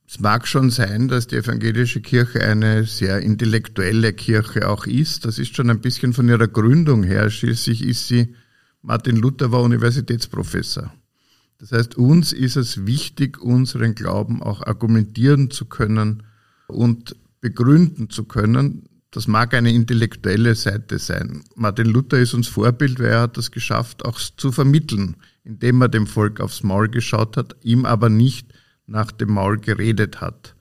Es 0.07 0.21
mag 0.21 0.47
schon 0.47 0.71
sein, 0.71 1.09
dass 1.09 1.27
die 1.27 1.37
evangelische 1.37 2.01
Kirche 2.03 2.41
eine 2.41 2.85
sehr 2.85 3.19
intellektuelle 3.21 4.12
Kirche 4.12 4.69
auch 4.69 4.87
ist. 4.87 5.25
Das 5.25 5.41
ist 5.41 5.57
schon 5.57 5.71
ein 5.71 5.81
bisschen 5.81 6.12
von 6.12 6.29
ihrer 6.29 6.47
Gründung 6.47 7.03
her. 7.03 7.31
Schließlich 7.31 7.83
ist 7.83 8.07
sie, 8.07 8.37
Martin 8.81 9.17
Luther 9.17 9.51
war 9.51 9.62
Universitätsprofessor. 9.62 10.93
Das 11.59 11.73
heißt, 11.73 11.97
uns 11.97 12.33
ist 12.33 12.57
es 12.57 12.87
wichtig, 12.87 13.41
unseren 13.41 13.97
Glauben 13.97 14.41
auch 14.41 14.62
argumentieren 14.62 15.51
zu 15.51 15.65
können, 15.65 16.23
und 16.73 17.17
begründen 17.41 18.11
zu 18.11 18.25
können. 18.25 18.89
Das 19.11 19.29
mag 19.29 19.53
eine 19.53 19.73
intellektuelle 19.73 20.55
Seite 20.55 20.99
sein. 20.99 21.45
Martin 21.55 21.87
Luther 21.87 22.19
ist 22.19 22.33
uns 22.33 22.49
Vorbild, 22.49 22.99
weil 22.99 23.09
er 23.09 23.21
hat 23.23 23.37
das 23.37 23.51
geschafft, 23.51 24.05
auch 24.07 24.19
zu 24.19 24.53
vermitteln, 24.53 25.17
indem 25.45 25.83
er 25.83 25.89
dem 25.89 26.07
Volk 26.07 26.41
aufs 26.41 26.63
Maul 26.63 26.89
geschaut 26.89 27.37
hat, 27.37 27.57
ihm 27.63 27.85
aber 27.85 28.09
nicht 28.09 28.53
nach 28.87 29.13
dem 29.13 29.33
Maul 29.33 29.59
geredet 29.59 30.21
hat. 30.21 30.55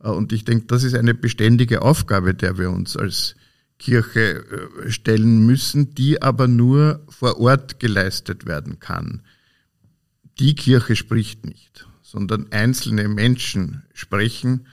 Äh, 0.00 0.08
und 0.08 0.32
ich 0.32 0.44
denke, 0.44 0.66
das 0.66 0.84
ist 0.84 0.94
eine 0.94 1.14
beständige 1.14 1.82
Aufgabe, 1.82 2.34
der 2.34 2.58
wir 2.58 2.70
uns 2.70 2.96
als 2.96 3.34
Kirche 3.78 4.44
äh, 4.44 4.90
stellen 4.90 5.46
müssen, 5.46 5.94
die 5.94 6.22
aber 6.22 6.48
nur 6.48 7.04
vor 7.08 7.38
Ort 7.40 7.80
geleistet 7.80 8.46
werden 8.46 8.78
kann. 8.80 9.22
Die 10.38 10.54
Kirche 10.54 10.96
spricht 10.96 11.46
nicht, 11.46 11.86
sondern 12.02 12.52
einzelne 12.52 13.08
Menschen 13.08 13.84
sprechen 13.94 14.66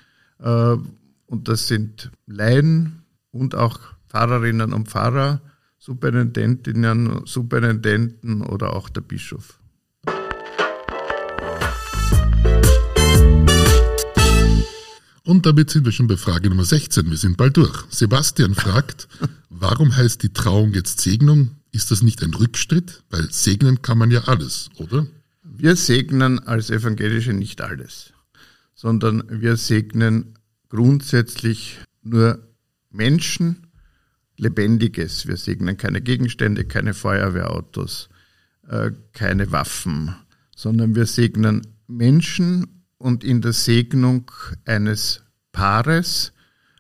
und 0.44 1.48
das 1.48 1.68
sind 1.68 2.12
Laien 2.28 3.04
und 3.32 3.56
auch 3.56 3.80
Pfarrerinnen 4.10 4.74
und 4.74 4.90
Pfarrer, 4.90 5.42
Superintendentinnen, 5.80 7.26
Superintendenten 7.26 8.42
oder 8.42 8.74
auch 8.74 8.90
der 8.90 9.02
Bischof. 9.02 9.60
Und 15.26 15.46
damit 15.46 15.70
sind 15.70 15.86
wir 15.86 15.94
schon 15.94 16.08
bei 16.08 16.18
Frage 16.18 16.50
Nummer 16.50 16.66
16. 16.66 17.10
Wir 17.10 17.18
sind 17.18 17.38
bald 17.38 17.56
durch. 17.56 17.86
Sebastian 17.90 18.56
fragt, 18.56 19.08
warum 19.50 19.96
heißt 19.96 20.22
die 20.22 20.34
Trauung 20.34 20.74
jetzt 20.74 21.00
Segnung? 21.00 21.52
Ist 21.72 21.92
das 21.92 22.02
nicht 22.02 22.22
ein 22.22 22.34
Rückschritt? 22.34 23.04
Weil 23.10 23.32
segnen 23.32 23.82
kann 23.82 23.98
man 23.98 24.12
ja 24.12 24.26
alles, 24.26 24.70
oder? 24.78 25.08
Wir 25.42 25.76
segnen 25.78 26.40
als 26.40 26.70
Evangelische 26.70 27.34
nicht 27.34 27.62
alles 27.62 28.13
sondern 28.84 29.24
wir 29.30 29.56
segnen 29.56 30.38
grundsätzlich 30.68 31.80
nur 32.02 32.46
Menschen, 32.90 33.68
Lebendiges. 34.36 35.26
Wir 35.26 35.38
segnen 35.38 35.78
keine 35.78 36.02
Gegenstände, 36.02 36.66
keine 36.66 36.94
Feuerwehrautos, 36.94 38.10
äh, 38.68 38.92
keine 39.14 39.54
Waffen, 39.54 40.14
sondern 40.54 40.96
wir 40.96 41.06
segnen 41.06 41.62
Menschen 41.88 42.84
und 42.98 43.24
in 43.24 43.40
der 43.40 43.54
Segnung 43.54 44.30
eines 44.66 45.24
Paares, 45.54 46.34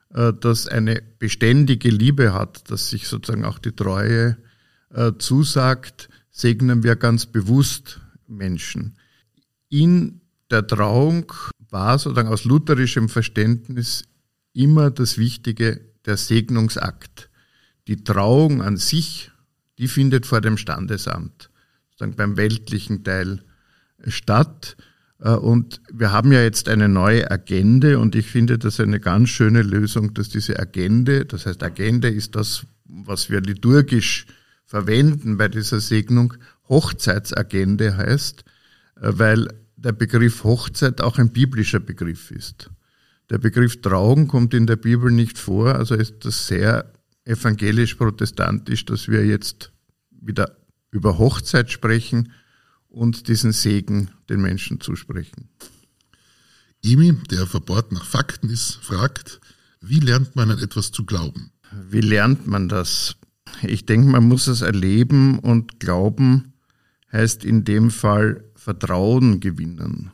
äh, 0.10 0.34
das 0.38 0.68
eine 0.68 1.02
beständige 1.20 1.89
Liebe 1.89 2.34
hat, 2.34 2.70
das 2.70 2.89
sich 2.89 3.08
sozusagen 3.08 3.46
auch 3.46 3.60
die 3.60 3.72
Treue 3.72 4.36
äh, 4.89 5.13
zusagt, 5.20 6.10
segnen 6.32 6.84
wir 6.84 6.98
ganz 6.98 7.28
bewusst 7.28 8.02
Menschen. 8.28 8.98
In 9.70 10.20
der 10.52 10.68
Trauung 10.68 11.32
war 11.73 11.97
sozusagen 11.97 12.29
aus 12.29 12.45
lutherischem 12.45 13.09
Verständnis 13.09 14.03
immer 14.53 14.91
das 14.91 15.17
Wichtige 15.17 15.81
der 16.05 16.17
Segnungsakt. 16.17 17.29
Die 17.88 18.03
Trauung 18.03 18.62
an 18.62 18.77
sich, 18.77 19.31
die 19.79 19.88
findet 19.88 20.27
vor 20.27 20.39
dem 20.39 20.57
Standesamt, 20.57 21.49
sozusagen 21.89 22.15
beim 22.15 22.38
weltlichen 22.38 23.03
Teil 23.03 23.43
statt. 24.07 24.77
Äh, 25.19 25.31
und 25.31 25.81
wir 25.91 26.12
haben 26.12 26.31
ja 26.31 26.43
jetzt 26.43 26.69
eine 26.69 26.88
neue 26.88 27.29
Agende 27.29 27.97
und 27.97 28.13
ich 28.15 28.27
finde 28.27 28.59
das 28.59 28.79
eine 28.79 28.99
ganz 28.99 29.29
schöne 29.29 29.63
Lösung, 29.63 30.13
dass 30.13 30.29
diese 30.29 30.59
Agende, 30.59 31.25
das 31.25 31.47
heißt 31.47 31.63
Agende 31.63 32.07
ist 32.07 32.36
das, 32.36 32.67
was 32.86 33.31
wir 33.31 33.41
liturgisch 33.41 34.27
verwenden 34.65 35.38
bei 35.38 35.47
dieser 35.47 35.79
Segnung, 35.79 36.36
Hochzeitsagende 36.69 37.97
heißt, 37.97 38.43
äh, 39.01 39.12
weil 39.13 39.62
der 39.84 39.91
Begriff 39.91 40.43
Hochzeit 40.43 41.02
auch 41.02 41.17
ein 41.17 41.32
biblischer 41.32 41.80
Begriff 41.80 42.32
ist. 42.32 42.69
Der 43.30 43.38
Begriff 43.38 43.82
Trauung 43.82 44.28
kommt 44.28 44.54
in 44.54 44.67
der 44.67 44.76
Bibel 44.76 45.12
nicht 45.12 45.38
vor, 45.38 45.76
also 45.76 45.96
ist 45.96 46.26
das 46.26 46.48
sehr 46.48 46.91
evangelisch-protestantisch, 47.26 48.86
dass 48.86 49.08
wir 49.08 49.26
jetzt 49.26 49.72
wieder 50.10 50.58
über 50.91 51.17
Hochzeit 51.17 51.72
sprechen 51.72 52.32
und 52.88 53.28
diesen 53.28 53.52
Segen 53.52 54.12
den 54.30 54.41
Menschen 54.41 54.80
zusprechen. 54.80 55.50
Emi, 56.84 57.13
der 57.32 57.48
verbohrt 57.48 57.91
nach 57.91 58.06
Fakten 58.06 58.50
ist, 58.50 58.76
fragt, 58.82 59.39
wie 59.82 60.00
lernt 60.00 60.36
man 60.36 60.52
an 60.52 60.60
etwas 60.60 60.91
zu 60.91 61.06
glauben? 61.06 61.52
Wie 61.89 62.02
lernt 62.02 62.46
man 62.46 62.69
das? 62.69 63.15
Ich 63.63 63.86
denke, 63.86 64.10
man 64.10 64.28
muss 64.28 64.48
es 64.48 64.62
erleben 64.62 65.39
und 65.39 65.80
glauben 65.80 66.54
heißt 67.13 67.46
in 67.46 67.63
dem 67.63 67.91
Fall 67.91 68.43
Vertrauen 68.63 69.41
gewinnen. 69.41 70.12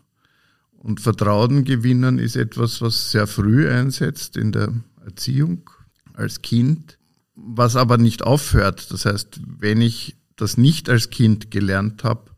Und 0.72 1.02
Vertrauen 1.02 1.66
gewinnen 1.66 2.18
ist 2.18 2.36
etwas, 2.36 2.82
was 2.82 3.12
sehr 3.12 3.28
früh 3.28 3.70
einsetzt 3.70 4.38
in 4.38 4.52
der 4.52 4.74
Erziehung 5.06 5.70
als 6.14 6.42
Kind. 6.42 6.98
was 7.42 7.78
aber 7.78 7.98
nicht 7.98 8.22
aufhört. 8.24 8.92
Das 8.92 9.06
heißt, 9.06 9.40
wenn 9.46 9.80
ich 9.80 10.18
das 10.36 10.58
nicht 10.58 10.90
als 10.90 11.10
Kind 11.10 11.52
gelernt 11.52 12.04
habe, 12.04 12.32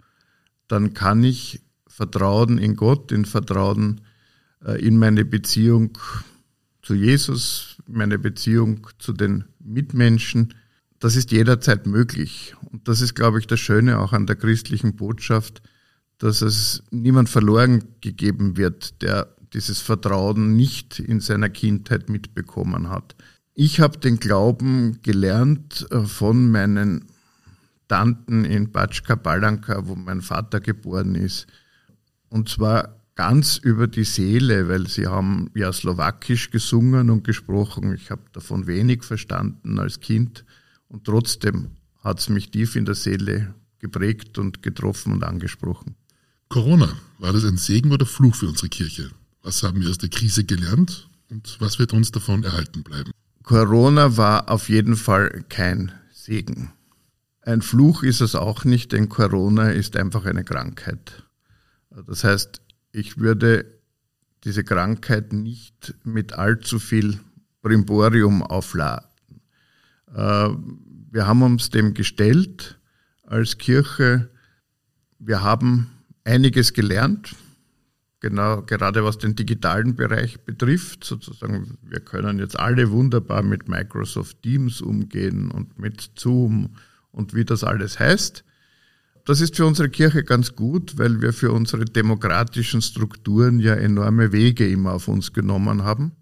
dann 0.67 0.93
kann 0.93 1.24
ich 1.24 1.62
Vertrauen 1.88 2.60
in 2.60 2.76
Gott, 2.76 3.12
in 3.12 3.26
Vertrauen 3.26 4.02
äh, 4.63 4.80
in 4.80 4.97
meine 4.97 5.26
Beziehung 5.26 5.97
zu 6.84 6.93
Jesus, 6.93 7.78
meine 7.88 8.19
Beziehung 8.19 8.88
zu 9.00 9.12
den 9.13 9.45
Mitmenschen, 9.60 10.54
das 11.00 11.15
ist 11.15 11.32
jederzeit 11.32 11.88
möglich. 11.88 12.54
Und 12.71 12.88
das 12.88 13.02
ist, 13.02 13.15
glaube 13.15 13.39
ich, 13.39 13.47
das 13.47 13.60
Schöne 13.60 13.97
auch 13.97 14.13
an 14.13 14.28
der 14.28 14.36
christlichen 14.36 14.95
Botschaft, 14.95 15.63
dass 16.21 16.41
es 16.43 16.84
niemand 16.91 17.29
verloren 17.29 17.84
gegeben 17.99 18.55
wird, 18.55 19.01
der 19.01 19.36
dieses 19.53 19.81
Vertrauen 19.81 20.55
nicht 20.55 20.99
in 20.99 21.19
seiner 21.19 21.49
Kindheit 21.49 22.10
mitbekommen 22.10 22.89
hat. 22.89 23.15
Ich 23.55 23.79
habe 23.79 23.97
den 23.97 24.19
Glauben 24.19 24.99
gelernt 25.01 25.88
äh, 25.89 26.03
von 26.03 26.51
meinen 26.51 27.05
Tanten 27.88 28.45
in 28.45 28.71
Batschka 28.71 29.15
Balanka, 29.15 29.88
wo 29.88 29.95
mein 29.95 30.21
Vater 30.21 30.62
geboren 30.62 31.15
ist. 31.15 31.47
Und 32.29 32.49
zwar 32.49 33.01
ganz 33.15 33.57
über 33.57 33.88
die 33.88 34.05
Seele, 34.05 34.69
weil 34.69 34.88
sie 34.88 35.07
haben 35.07 35.49
ja 35.55 35.73
slowakisch 35.73 36.51
gesungen 36.51 37.10
und 37.10 37.23
gesprochen. 37.23 37.95
Ich 37.95 38.12
habe 38.12 38.21
davon 38.31 38.67
wenig 38.67 39.03
verstanden 39.03 39.79
als 39.79 39.99
Kind 39.99 40.45
und 40.88 41.03
trotzdem 41.03 41.71
hat 42.03 42.19
es 42.19 42.29
mich 42.29 42.51
tief 42.51 42.75
in 42.75 42.86
der 42.86 42.95
Seele 42.95 43.55
geprägt 43.79 44.38
und 44.38 44.62
getroffen 44.62 45.13
und 45.13 45.23
angesprochen. 45.23 45.95
Corona, 46.52 46.98
war 47.18 47.32
das 47.32 47.46
ein 47.46 47.56
Segen 47.56 47.94
oder 47.94 48.06
Fluch 48.06 48.36
für 48.36 48.48
unsere 48.48 48.68
Kirche? 48.68 49.10
Was 49.42 49.64
haben 49.64 49.80
wir 49.80 49.90
aus 49.90 50.00
der 50.00 50.10
Krise 50.10 50.44
gelernt 50.44 51.08
und 51.30 51.56
was 51.62 51.80
wird 51.80 51.94
uns 51.94 52.12
davon 52.12 52.44
erhalten 52.44 52.84
bleiben? 52.84 53.12
Corona 53.44 54.18
war 54.18 54.50
auf 54.50 54.68
jeden 54.68 54.98
Fall 54.98 55.46
kein 55.48 55.94
Segen. 56.12 56.74
Ein 57.42 57.62
Fluch 57.62 58.04
ist 58.04 58.20
es 58.20 58.36
auch 58.36 58.66
nicht, 58.66 58.92
denn 58.92 59.08
Corona 59.08 59.72
ist 59.72 59.96
einfach 59.96 60.26
eine 60.26 60.44
Krankheit. 60.44 61.24
Das 61.90 62.26
heißt, 62.26 62.62
ich 62.92 63.18
würde 63.18 63.80
diese 64.44 64.66
Krankheit 64.66 65.32
nicht 65.32 65.96
mit 66.04 66.34
allzu 66.34 66.80
viel 66.80 67.18
Brimborium 67.62 68.44
aufladen. 68.44 69.08
Äh, 70.14 70.50
wir 71.12 71.28
haben 71.28 71.44
uns 71.44 71.70
dem 71.70 71.94
gestellt 71.94 72.78
als 73.24 73.58
Kirche. 73.58 74.30
Wir 75.18 75.44
haben 75.44 75.90
einiges 76.23 76.73
gelernt, 76.73 77.36
genau, 78.19 78.62
gerade 78.62 79.03
was 79.03 79.17
den 79.17 79.36
digitalen 79.36 79.95
Bereich 79.95 80.39
betrifft. 80.41 81.03
Sozusagen, 81.03 81.77
wir 81.81 81.99
können 81.99 82.39
jetzt 82.39 82.60
alle 82.60 82.91
wunderbar 82.91 83.43
mit 83.43 83.67
Microsoft 83.67 84.41
Teams 84.41 84.81
umgehen 84.81 85.51
und 85.51 85.79
mit 85.79 86.12
Zoom 86.17 86.75
und 87.12 87.34
wie 87.34 87.45
das 87.45 87.63
alles 87.63 87.99
heißt. 87.99 88.43
Das 89.25 89.39
ist 89.39 89.55
für 89.55 89.65
unsere 89.65 89.89
Kirche 89.89 90.23
ganz 90.23 90.55
gut, 90.55 90.97
weil 90.97 91.21
wir 91.21 91.34
für 91.34 91.51
unsere 91.51 91.86
demokratischen 91.86 92.81
Strukturen 92.81 93.60
ja 93.60 93.75
enorme 93.75 94.31
Wege 94.31 94.67
immer 94.67 94.93
auf 94.93 95.07
uns 95.07 95.34
genommen 95.34 95.84
haben. 95.84 96.13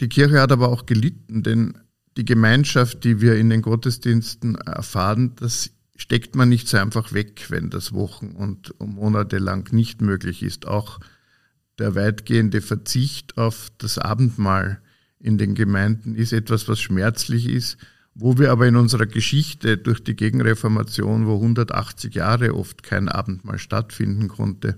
Die 0.00 0.08
Kirche 0.08 0.40
hat 0.40 0.50
aber 0.50 0.68
auch 0.68 0.86
gelitten, 0.86 1.42
denn 1.44 1.78
die 2.16 2.24
Gemeinschaft, 2.24 3.04
die 3.04 3.20
wir 3.20 3.36
in 3.36 3.48
den 3.48 3.62
Gottesdiensten 3.62 4.56
erfahren, 4.56 5.32
das 5.36 5.70
steckt 5.96 6.34
man 6.34 6.48
nicht 6.48 6.68
so 6.68 6.78
einfach 6.78 7.12
weg, 7.12 7.46
wenn 7.48 7.70
das 7.70 7.92
Wochen 7.92 8.32
und 8.32 8.74
Monate 8.78 9.38
lang 9.38 9.72
nicht 9.72 10.00
möglich 10.00 10.42
ist. 10.42 10.66
Auch 10.66 11.00
der 11.78 11.94
weitgehende 11.94 12.60
Verzicht 12.60 13.38
auf 13.38 13.70
das 13.78 13.98
Abendmahl 13.98 14.80
in 15.18 15.38
den 15.38 15.54
Gemeinden 15.54 16.14
ist 16.14 16.32
etwas, 16.32 16.68
was 16.68 16.80
schmerzlich 16.80 17.48
ist, 17.48 17.78
wo 18.14 18.38
wir 18.38 18.50
aber 18.50 18.66
in 18.66 18.76
unserer 18.76 19.06
Geschichte 19.06 19.78
durch 19.78 20.02
die 20.02 20.16
Gegenreformation, 20.16 21.26
wo 21.26 21.36
180 21.36 22.14
Jahre 22.14 22.54
oft 22.54 22.82
kein 22.82 23.08
Abendmahl 23.08 23.58
stattfinden 23.58 24.28
konnte 24.28 24.76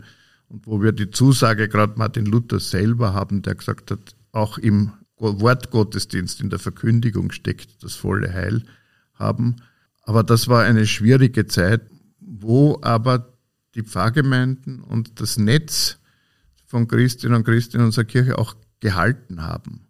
und 0.48 0.66
wo 0.66 0.82
wir 0.82 0.92
die 0.92 1.10
Zusage 1.10 1.68
gerade 1.68 1.98
Martin 1.98 2.26
Luther 2.26 2.60
selber 2.60 3.12
haben, 3.12 3.42
der 3.42 3.54
gesagt 3.54 3.90
hat, 3.90 4.14
auch 4.32 4.58
im 4.58 4.92
Wortgottesdienst, 5.16 6.40
in 6.40 6.50
der 6.50 6.58
Verkündigung 6.58 7.32
steckt 7.32 7.82
das 7.82 7.94
volle 7.94 8.32
Heil 8.32 8.64
haben. 9.14 9.56
Aber 10.06 10.22
das 10.22 10.48
war 10.48 10.62
eine 10.62 10.86
schwierige 10.86 11.46
Zeit, 11.46 11.82
wo 12.20 12.78
aber 12.82 13.34
die 13.74 13.82
Pfarrgemeinden 13.82 14.80
und 14.80 15.20
das 15.20 15.38
Netz 15.38 15.98
von 16.66 16.88
Christinnen 16.88 17.36
und 17.36 17.44
Christen 17.44 17.78
in 17.78 17.84
unserer 17.84 18.04
Kirche 18.04 18.38
auch 18.38 18.54
gehalten 18.80 19.42
haben. 19.42 19.88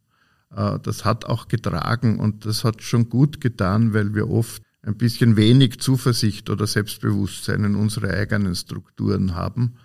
Äh, 0.55 0.79
das 0.81 1.05
hat 1.05 1.25
auch 1.25 1.49
getragen 1.49 2.19
und 2.19 2.47
das 2.47 2.65
hat 2.65 2.83
schon 2.83 3.09
gut 3.09 3.41
getan, 3.41 3.93
weil 3.93 4.15
wir 4.15 4.31
oft 4.31 4.63
ein 4.83 4.97
bisschen 4.97 5.37
wenig 5.37 5.81
Zuversicht 5.81 6.51
oder 6.51 6.67
Selbstbewusstsein 6.67 7.65
in 7.65 7.75
unsere 7.75 8.13
eigenen 8.13 8.55
Strukturen 8.55 9.35
haben. 9.35 9.77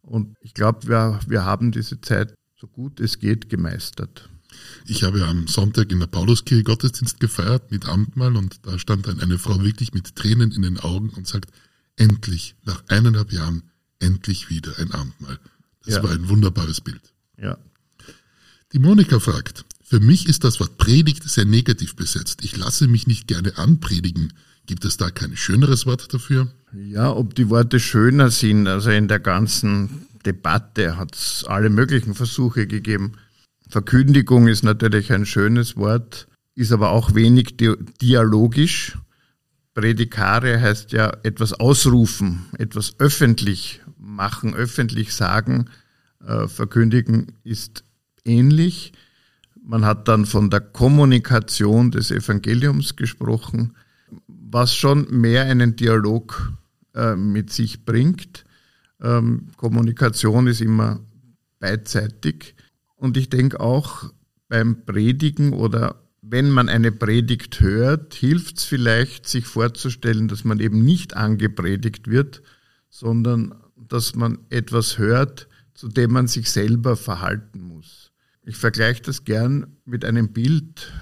Und 0.00 0.36
ich 0.40 0.54
glaube, 0.54 0.88
wir, 0.88 1.20
wir 1.26 1.44
haben 1.44 1.72
diese 1.72 2.00
Zeit 2.00 2.34
so 2.58 2.66
gut 2.66 3.00
es 3.00 3.18
geht 3.18 3.50
gemeistert. 3.50 4.30
Ich 4.88 5.02
habe 5.02 5.24
am 5.24 5.48
Sonntag 5.48 5.90
in 5.90 5.98
der 6.00 6.06
Pauluskirche 6.06 6.62
Gottesdienst 6.62 7.18
gefeiert 7.18 7.70
mit 7.70 7.86
Amtmahl 7.86 8.36
und 8.36 8.60
da 8.62 8.78
stand 8.78 9.06
dann 9.06 9.20
eine 9.20 9.38
Frau 9.38 9.62
wirklich 9.62 9.92
mit 9.92 10.14
Tränen 10.14 10.52
in 10.52 10.62
den 10.62 10.78
Augen 10.78 11.10
und 11.10 11.26
sagt, 11.26 11.50
endlich, 11.96 12.54
nach 12.64 12.84
eineinhalb 12.88 13.32
Jahren, 13.32 13.64
endlich 13.98 14.48
wieder 14.48 14.78
ein 14.78 14.92
Amtmahl. 14.92 15.38
Das 15.84 15.96
ja. 15.96 16.02
war 16.02 16.10
ein 16.10 16.28
wunderbares 16.28 16.80
Bild. 16.80 17.00
Ja. 17.40 17.58
Die 18.72 18.78
Monika 18.78 19.18
fragt, 19.18 19.64
für 19.82 20.00
mich 20.00 20.28
ist 20.28 20.44
das 20.44 20.60
Wort 20.60 20.78
Predigt 20.78 21.24
sehr 21.28 21.44
negativ 21.44 21.96
besetzt. 21.96 22.44
Ich 22.44 22.56
lasse 22.56 22.86
mich 22.86 23.06
nicht 23.06 23.26
gerne 23.26 23.56
anpredigen. 23.58 24.32
Gibt 24.66 24.84
es 24.84 24.96
da 24.96 25.10
kein 25.10 25.36
schöneres 25.36 25.86
Wort 25.86 26.12
dafür? 26.12 26.52
Ja, 26.72 27.10
ob 27.10 27.34
die 27.34 27.48
Worte 27.50 27.80
schöner 27.80 28.30
sind. 28.30 28.66
Also 28.66 28.90
in 28.90 29.08
der 29.08 29.20
ganzen 29.20 30.06
Debatte 30.24 30.96
hat 30.96 31.14
es 31.14 31.44
alle 31.44 31.70
möglichen 31.70 32.14
Versuche 32.14 32.66
gegeben. 32.66 33.12
Verkündigung 33.68 34.46
ist 34.48 34.62
natürlich 34.62 35.12
ein 35.12 35.26
schönes 35.26 35.76
Wort, 35.76 36.28
ist 36.54 36.72
aber 36.72 36.90
auch 36.90 37.14
wenig 37.14 37.56
dialogisch. 37.56 38.98
Predikare 39.74 40.60
heißt 40.60 40.92
ja 40.92 41.12
etwas 41.22 41.52
ausrufen, 41.52 42.46
etwas 42.58 42.94
öffentlich 42.98 43.82
machen, 43.98 44.54
öffentlich 44.54 45.12
sagen. 45.14 45.68
Äh, 46.26 46.48
verkündigen 46.48 47.32
ist 47.44 47.84
ähnlich. 48.24 48.92
Man 49.62 49.84
hat 49.84 50.08
dann 50.08 50.26
von 50.26 50.48
der 50.48 50.60
Kommunikation 50.60 51.90
des 51.90 52.10
Evangeliums 52.10 52.96
gesprochen, 52.96 53.74
was 54.28 54.74
schon 54.74 55.06
mehr 55.10 55.44
einen 55.44 55.76
Dialog 55.76 56.52
äh, 56.94 57.16
mit 57.16 57.52
sich 57.52 57.84
bringt. 57.84 58.44
Ähm, 59.02 59.48
Kommunikation 59.56 60.46
ist 60.46 60.60
immer 60.60 61.00
beidseitig. 61.58 62.55
Und 62.96 63.16
ich 63.16 63.28
denke 63.28 63.60
auch 63.60 64.10
beim 64.48 64.84
Predigen 64.84 65.52
oder 65.52 66.02
wenn 66.22 66.50
man 66.50 66.68
eine 66.68 66.90
Predigt 66.90 67.60
hört, 67.60 68.14
hilft 68.14 68.58
es 68.58 68.64
vielleicht, 68.64 69.28
sich 69.28 69.46
vorzustellen, 69.46 70.28
dass 70.28 70.44
man 70.44 70.58
eben 70.58 70.84
nicht 70.84 71.14
angepredigt 71.14 72.08
wird, 72.08 72.42
sondern 72.88 73.54
dass 73.76 74.14
man 74.14 74.38
etwas 74.50 74.98
hört, 74.98 75.48
zu 75.74 75.88
dem 75.88 76.12
man 76.12 76.26
sich 76.26 76.50
selber 76.50 76.96
verhalten 76.96 77.60
muss. 77.60 78.12
Ich 78.44 78.56
vergleiche 78.56 79.02
das 79.02 79.24
gern 79.24 79.76
mit 79.84 80.04
einem 80.04 80.32
Bild. 80.32 80.92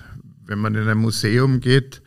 Wenn 0.45 0.59
man 0.59 0.75
in 0.75 0.89
ein 0.89 0.99
Museum 0.99 1.61
geht, 1.61 2.03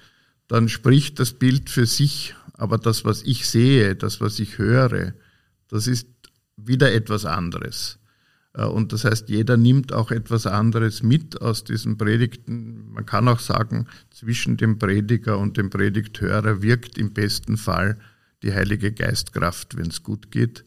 dann 0.47 0.69
spricht 0.69 1.19
das 1.19 1.34
Bild 1.34 1.69
für 1.69 1.86
sich, 1.86 2.36
aber 2.54 2.78
das, 2.78 3.06
was 3.06 3.23
ich 3.23 3.47
sehe, 3.47 3.95
das, 3.95 4.21
was 4.21 4.39
ich 4.39 4.58
höre, 4.58 5.13
das 5.69 5.88
ist 5.88 6.08
wieder 6.56 6.91
etwas 6.93 7.26
anderes. 7.26 8.00
Äh, 8.54 8.66
und 8.66 8.94
das 8.94 9.06
heißt, 9.06 9.30
jeder 9.30 9.58
nimmt 9.58 9.94
auch 9.94 10.12
etwas 10.12 10.46
anderes 10.46 11.04
mit 11.04 11.42
aus 11.42 11.64
diesen 11.64 11.98
Predigten. 11.98 12.92
Man 12.92 13.06
kann 13.06 13.28
auch 13.28 13.40
sagen, 13.40 13.88
zwischen 14.12 14.58
dem 14.58 14.80
Prediger 14.80 15.38
und 15.38 15.58
dem 15.58 15.70
Predigthörer 15.70 16.62
wirkt 16.62 16.98
im 16.98 17.14
besten 17.14 17.58
Fall 17.58 17.98
die 18.44 18.54
Heilige 18.54 18.92
Geistkraft, 18.92 19.78
wenn 19.78 19.88
es 19.88 20.04
gut 20.04 20.32
geht. 20.32 20.64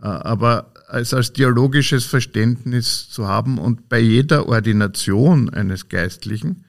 Äh, 0.00 0.06
aber 0.06 0.74
es 0.90 1.14
als 1.14 1.32
dialogisches 1.32 2.04
Verständnis 2.04 3.08
zu 3.08 3.26
haben 3.26 3.58
und 3.58 3.88
bei 3.88 4.00
jeder 4.00 4.48
Ordination 4.48 5.50
eines 5.50 5.88
Geistlichen, 5.88 6.64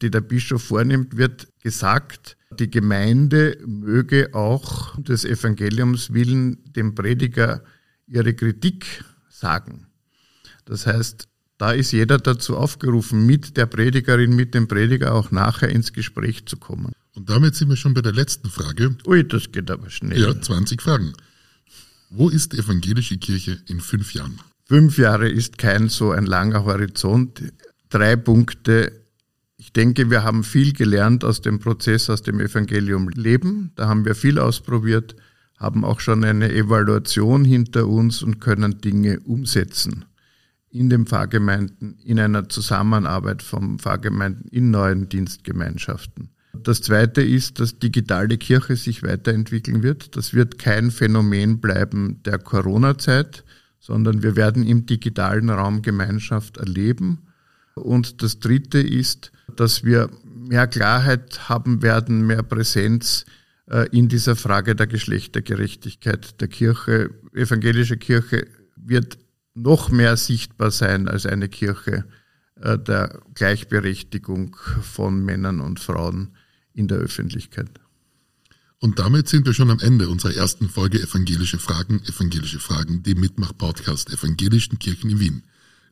die 0.00 0.10
der 0.10 0.20
Bischof 0.20 0.62
vornimmt, 0.62 1.16
wird 1.16 1.48
gesagt, 1.62 2.36
die 2.58 2.70
Gemeinde 2.70 3.58
möge 3.66 4.30
auch 4.32 4.96
des 5.00 5.24
Evangeliums 5.24 6.12
willen 6.12 6.72
dem 6.72 6.94
Prediger 6.94 7.62
ihre 8.06 8.32
Kritik 8.34 9.04
sagen. 9.28 9.87
Das 10.68 10.86
heißt, 10.86 11.28
da 11.56 11.72
ist 11.72 11.92
jeder 11.92 12.18
dazu 12.18 12.56
aufgerufen, 12.56 13.26
mit 13.26 13.56
der 13.56 13.66
Predigerin, 13.66 14.36
mit 14.36 14.54
dem 14.54 14.68
Prediger 14.68 15.14
auch 15.14 15.30
nachher 15.30 15.70
ins 15.70 15.92
Gespräch 15.92 16.46
zu 16.46 16.58
kommen. 16.58 16.92
Und 17.14 17.30
damit 17.30 17.56
sind 17.56 17.70
wir 17.70 17.76
schon 17.76 17.94
bei 17.94 18.02
der 18.02 18.12
letzten 18.12 18.50
Frage. 18.50 18.96
Ui, 19.06 19.26
das 19.26 19.50
geht 19.50 19.70
aber 19.70 19.88
schnell. 19.90 20.20
Ja, 20.20 20.40
20 20.40 20.82
Fragen. 20.82 21.14
Wo 22.10 22.28
ist 22.28 22.52
die 22.52 22.58
evangelische 22.58 23.16
Kirche 23.16 23.60
in 23.66 23.80
fünf 23.80 24.12
Jahren? 24.14 24.38
Fünf 24.66 24.98
Jahre 24.98 25.28
ist 25.28 25.56
kein 25.56 25.88
so 25.88 26.12
ein 26.12 26.26
langer 26.26 26.64
Horizont. 26.64 27.42
Drei 27.88 28.16
Punkte. 28.16 28.92
Ich 29.56 29.72
denke, 29.72 30.10
wir 30.10 30.22
haben 30.22 30.44
viel 30.44 30.74
gelernt 30.74 31.24
aus 31.24 31.40
dem 31.40 31.58
Prozess, 31.58 32.10
aus 32.10 32.22
dem 32.22 32.40
Evangelium 32.40 33.08
Leben. 33.08 33.72
Da 33.74 33.88
haben 33.88 34.04
wir 34.04 34.14
viel 34.14 34.38
ausprobiert, 34.38 35.16
haben 35.56 35.84
auch 35.84 36.00
schon 36.00 36.22
eine 36.22 36.52
Evaluation 36.52 37.46
hinter 37.46 37.88
uns 37.88 38.22
und 38.22 38.38
können 38.38 38.80
Dinge 38.82 39.20
umsetzen 39.20 40.04
in 40.78 40.88
den 40.90 41.06
Pfarrgemeinden, 41.06 41.98
in 42.04 42.20
einer 42.20 42.48
Zusammenarbeit 42.48 43.42
von 43.42 43.78
Pfarrgemeinden 43.78 44.48
in 44.50 44.70
neuen 44.70 45.08
Dienstgemeinschaften. 45.08 46.30
Das 46.54 46.82
Zweite 46.82 47.20
ist, 47.20 47.60
dass 47.60 47.78
digitale 47.78 48.38
Kirche 48.38 48.76
sich 48.76 49.02
weiterentwickeln 49.02 49.82
wird. 49.82 50.16
Das 50.16 50.34
wird 50.34 50.58
kein 50.58 50.90
Phänomen 50.90 51.60
bleiben 51.60 52.22
der 52.24 52.38
Corona-Zeit, 52.38 53.44
sondern 53.80 54.22
wir 54.22 54.36
werden 54.36 54.66
im 54.66 54.86
digitalen 54.86 55.50
Raum 55.50 55.82
Gemeinschaft 55.82 56.56
erleben. 56.56 57.26
Und 57.74 58.22
das 58.22 58.38
Dritte 58.38 58.78
ist, 58.78 59.32
dass 59.56 59.84
wir 59.84 60.10
mehr 60.48 60.66
Klarheit 60.66 61.48
haben 61.48 61.82
werden, 61.82 62.26
mehr 62.26 62.42
Präsenz 62.42 63.24
äh, 63.66 63.88
in 63.90 64.08
dieser 64.08 64.36
Frage 64.36 64.74
der 64.74 64.86
Geschlechtergerechtigkeit 64.86 66.40
der 66.40 66.48
Kirche. 66.48 67.10
Evangelische 67.34 67.96
Kirche 67.96 68.46
wird 68.76 69.18
noch 69.62 69.90
mehr 69.90 70.16
sichtbar 70.16 70.70
sein 70.70 71.08
als 71.08 71.26
eine 71.26 71.48
Kirche 71.48 72.04
äh, 72.56 72.78
der 72.78 73.20
Gleichberechtigung 73.34 74.56
von 74.82 75.24
Männern 75.24 75.60
und 75.60 75.80
Frauen 75.80 76.36
in 76.72 76.88
der 76.88 76.98
Öffentlichkeit. 76.98 77.70
Und 78.80 79.00
damit 79.00 79.28
sind 79.28 79.44
wir 79.44 79.54
schon 79.54 79.70
am 79.70 79.80
Ende 79.80 80.08
unserer 80.08 80.34
ersten 80.34 80.68
Folge 80.68 81.02
Evangelische 81.02 81.58
Fragen, 81.58 82.00
Evangelische 82.04 82.60
Fragen, 82.60 83.02
dem 83.02 83.18
Mitmach-Podcast 83.18 84.12
Evangelischen 84.12 84.78
Kirchen 84.78 85.10
in 85.10 85.18
Wien. 85.18 85.42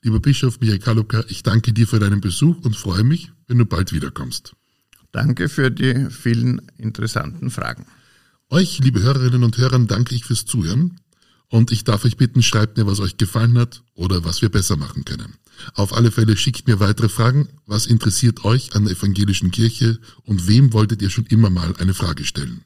Lieber 0.03 0.21
Bischof 0.21 0.61
Michael 0.61 0.79
Kaluka, 0.79 1.25
ich 1.29 1.43
danke 1.43 1.73
dir 1.73 1.89
für 1.89 1.99
deinen 1.99 2.21
Besuch 2.21 2.65
und 2.65 2.77
freue 2.77 3.03
mich, 3.03 3.33
wenn 3.49 3.59
du 3.59 3.67
bald 3.67 3.93
wiederkommst. 3.93 4.55
Danke 5.11 5.49
für 5.49 5.71
die 5.71 6.11
vielen 6.11 6.63
interessanten 6.77 7.51
Fragen. 7.51 7.87
Euch, 8.51 8.79
liebe 8.79 9.03
Hörerinnen 9.03 9.43
und 9.43 9.59
Hörer, 9.59 9.81
danke 9.81 10.15
ich 10.15 10.25
fürs 10.25 10.47
Zuhören. 10.47 11.01
Und 11.49 11.71
ich 11.71 11.85
darf 11.85 12.05
euch 12.05 12.17
bitten, 12.17 12.43
schreibt 12.43 12.77
mir, 12.77 12.87
was 12.87 13.01
euch 13.01 13.17
gefallen 13.19 13.59
hat 13.59 13.83
oder 13.95 14.25
was 14.25 14.43
wir 14.43 14.49
besser 14.49 14.77
machen 14.77 15.05
können. 15.05 15.35
Auf 15.75 15.93
alle 15.95 16.11
Fälle 16.11 16.37
schickt 16.37 16.67
mir 16.67 16.81
weitere 16.81 17.09
Fragen. 17.09 17.49
Was 17.67 17.87
interessiert 17.87 18.45
euch 18.45 18.75
an 18.75 18.85
der 18.85 18.97
evangelischen 18.97 19.51
Kirche 19.51 19.99
und 20.25 20.49
wem 20.49 20.73
wolltet 20.73 21.03
ihr 21.03 21.11
schon 21.11 21.27
immer 21.27 21.51
mal 21.51 21.75
eine 21.79 21.95
Frage 21.95 22.25
stellen? 22.25 22.65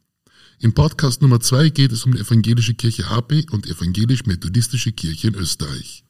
Im 0.59 0.75
Podcast 0.75 1.23
Nummer 1.23 1.41
zwei 1.41 1.71
geht 1.71 1.93
es 1.93 2.05
um 2.05 2.13
die 2.13 2.21
evangelische 2.21 2.75
Kirche 2.75 3.09
HP 3.09 3.47
und 3.51 3.67
evangelisch-methodistische 3.67 4.93
Kirche 4.93 5.29
in 5.29 5.35
Österreich. 5.35 6.05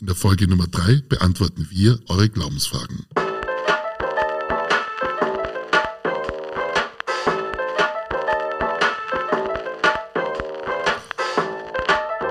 In 0.00 0.06
der 0.06 0.16
Folge 0.16 0.46
Nummer 0.46 0.66
drei 0.66 1.02
beantworten 1.08 1.68
wir 1.70 2.00
eure 2.08 2.28
Glaubensfragen. 2.28 3.06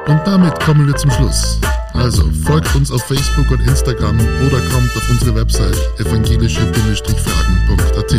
Und 0.08 0.22
damit 0.26 0.60
kommen 0.60 0.86
wir 0.86 0.96
zum 0.96 1.10
Schluss. 1.12 1.60
Also 1.94 2.30
folgt 2.46 2.76
uns 2.76 2.92
auf 2.92 3.02
Facebook 3.04 3.50
und 3.52 3.62
Instagram 3.62 4.20
oder 4.46 4.60
kommt 4.72 4.96
auf 4.98 5.10
unsere 5.10 5.34
Website 5.36 5.78
evangelische-fragen.at. 6.00 8.14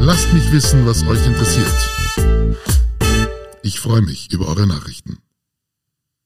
Lasst 0.00 0.32
mich 0.32 0.52
wissen, 0.52 0.86
was 0.86 1.04
euch 1.06 1.26
interessiert. 1.26 1.74
Ich 3.62 3.80
freue 3.80 4.02
mich 4.02 4.32
über 4.32 4.46
eure 4.46 4.66
Nachrichten. 4.66 5.18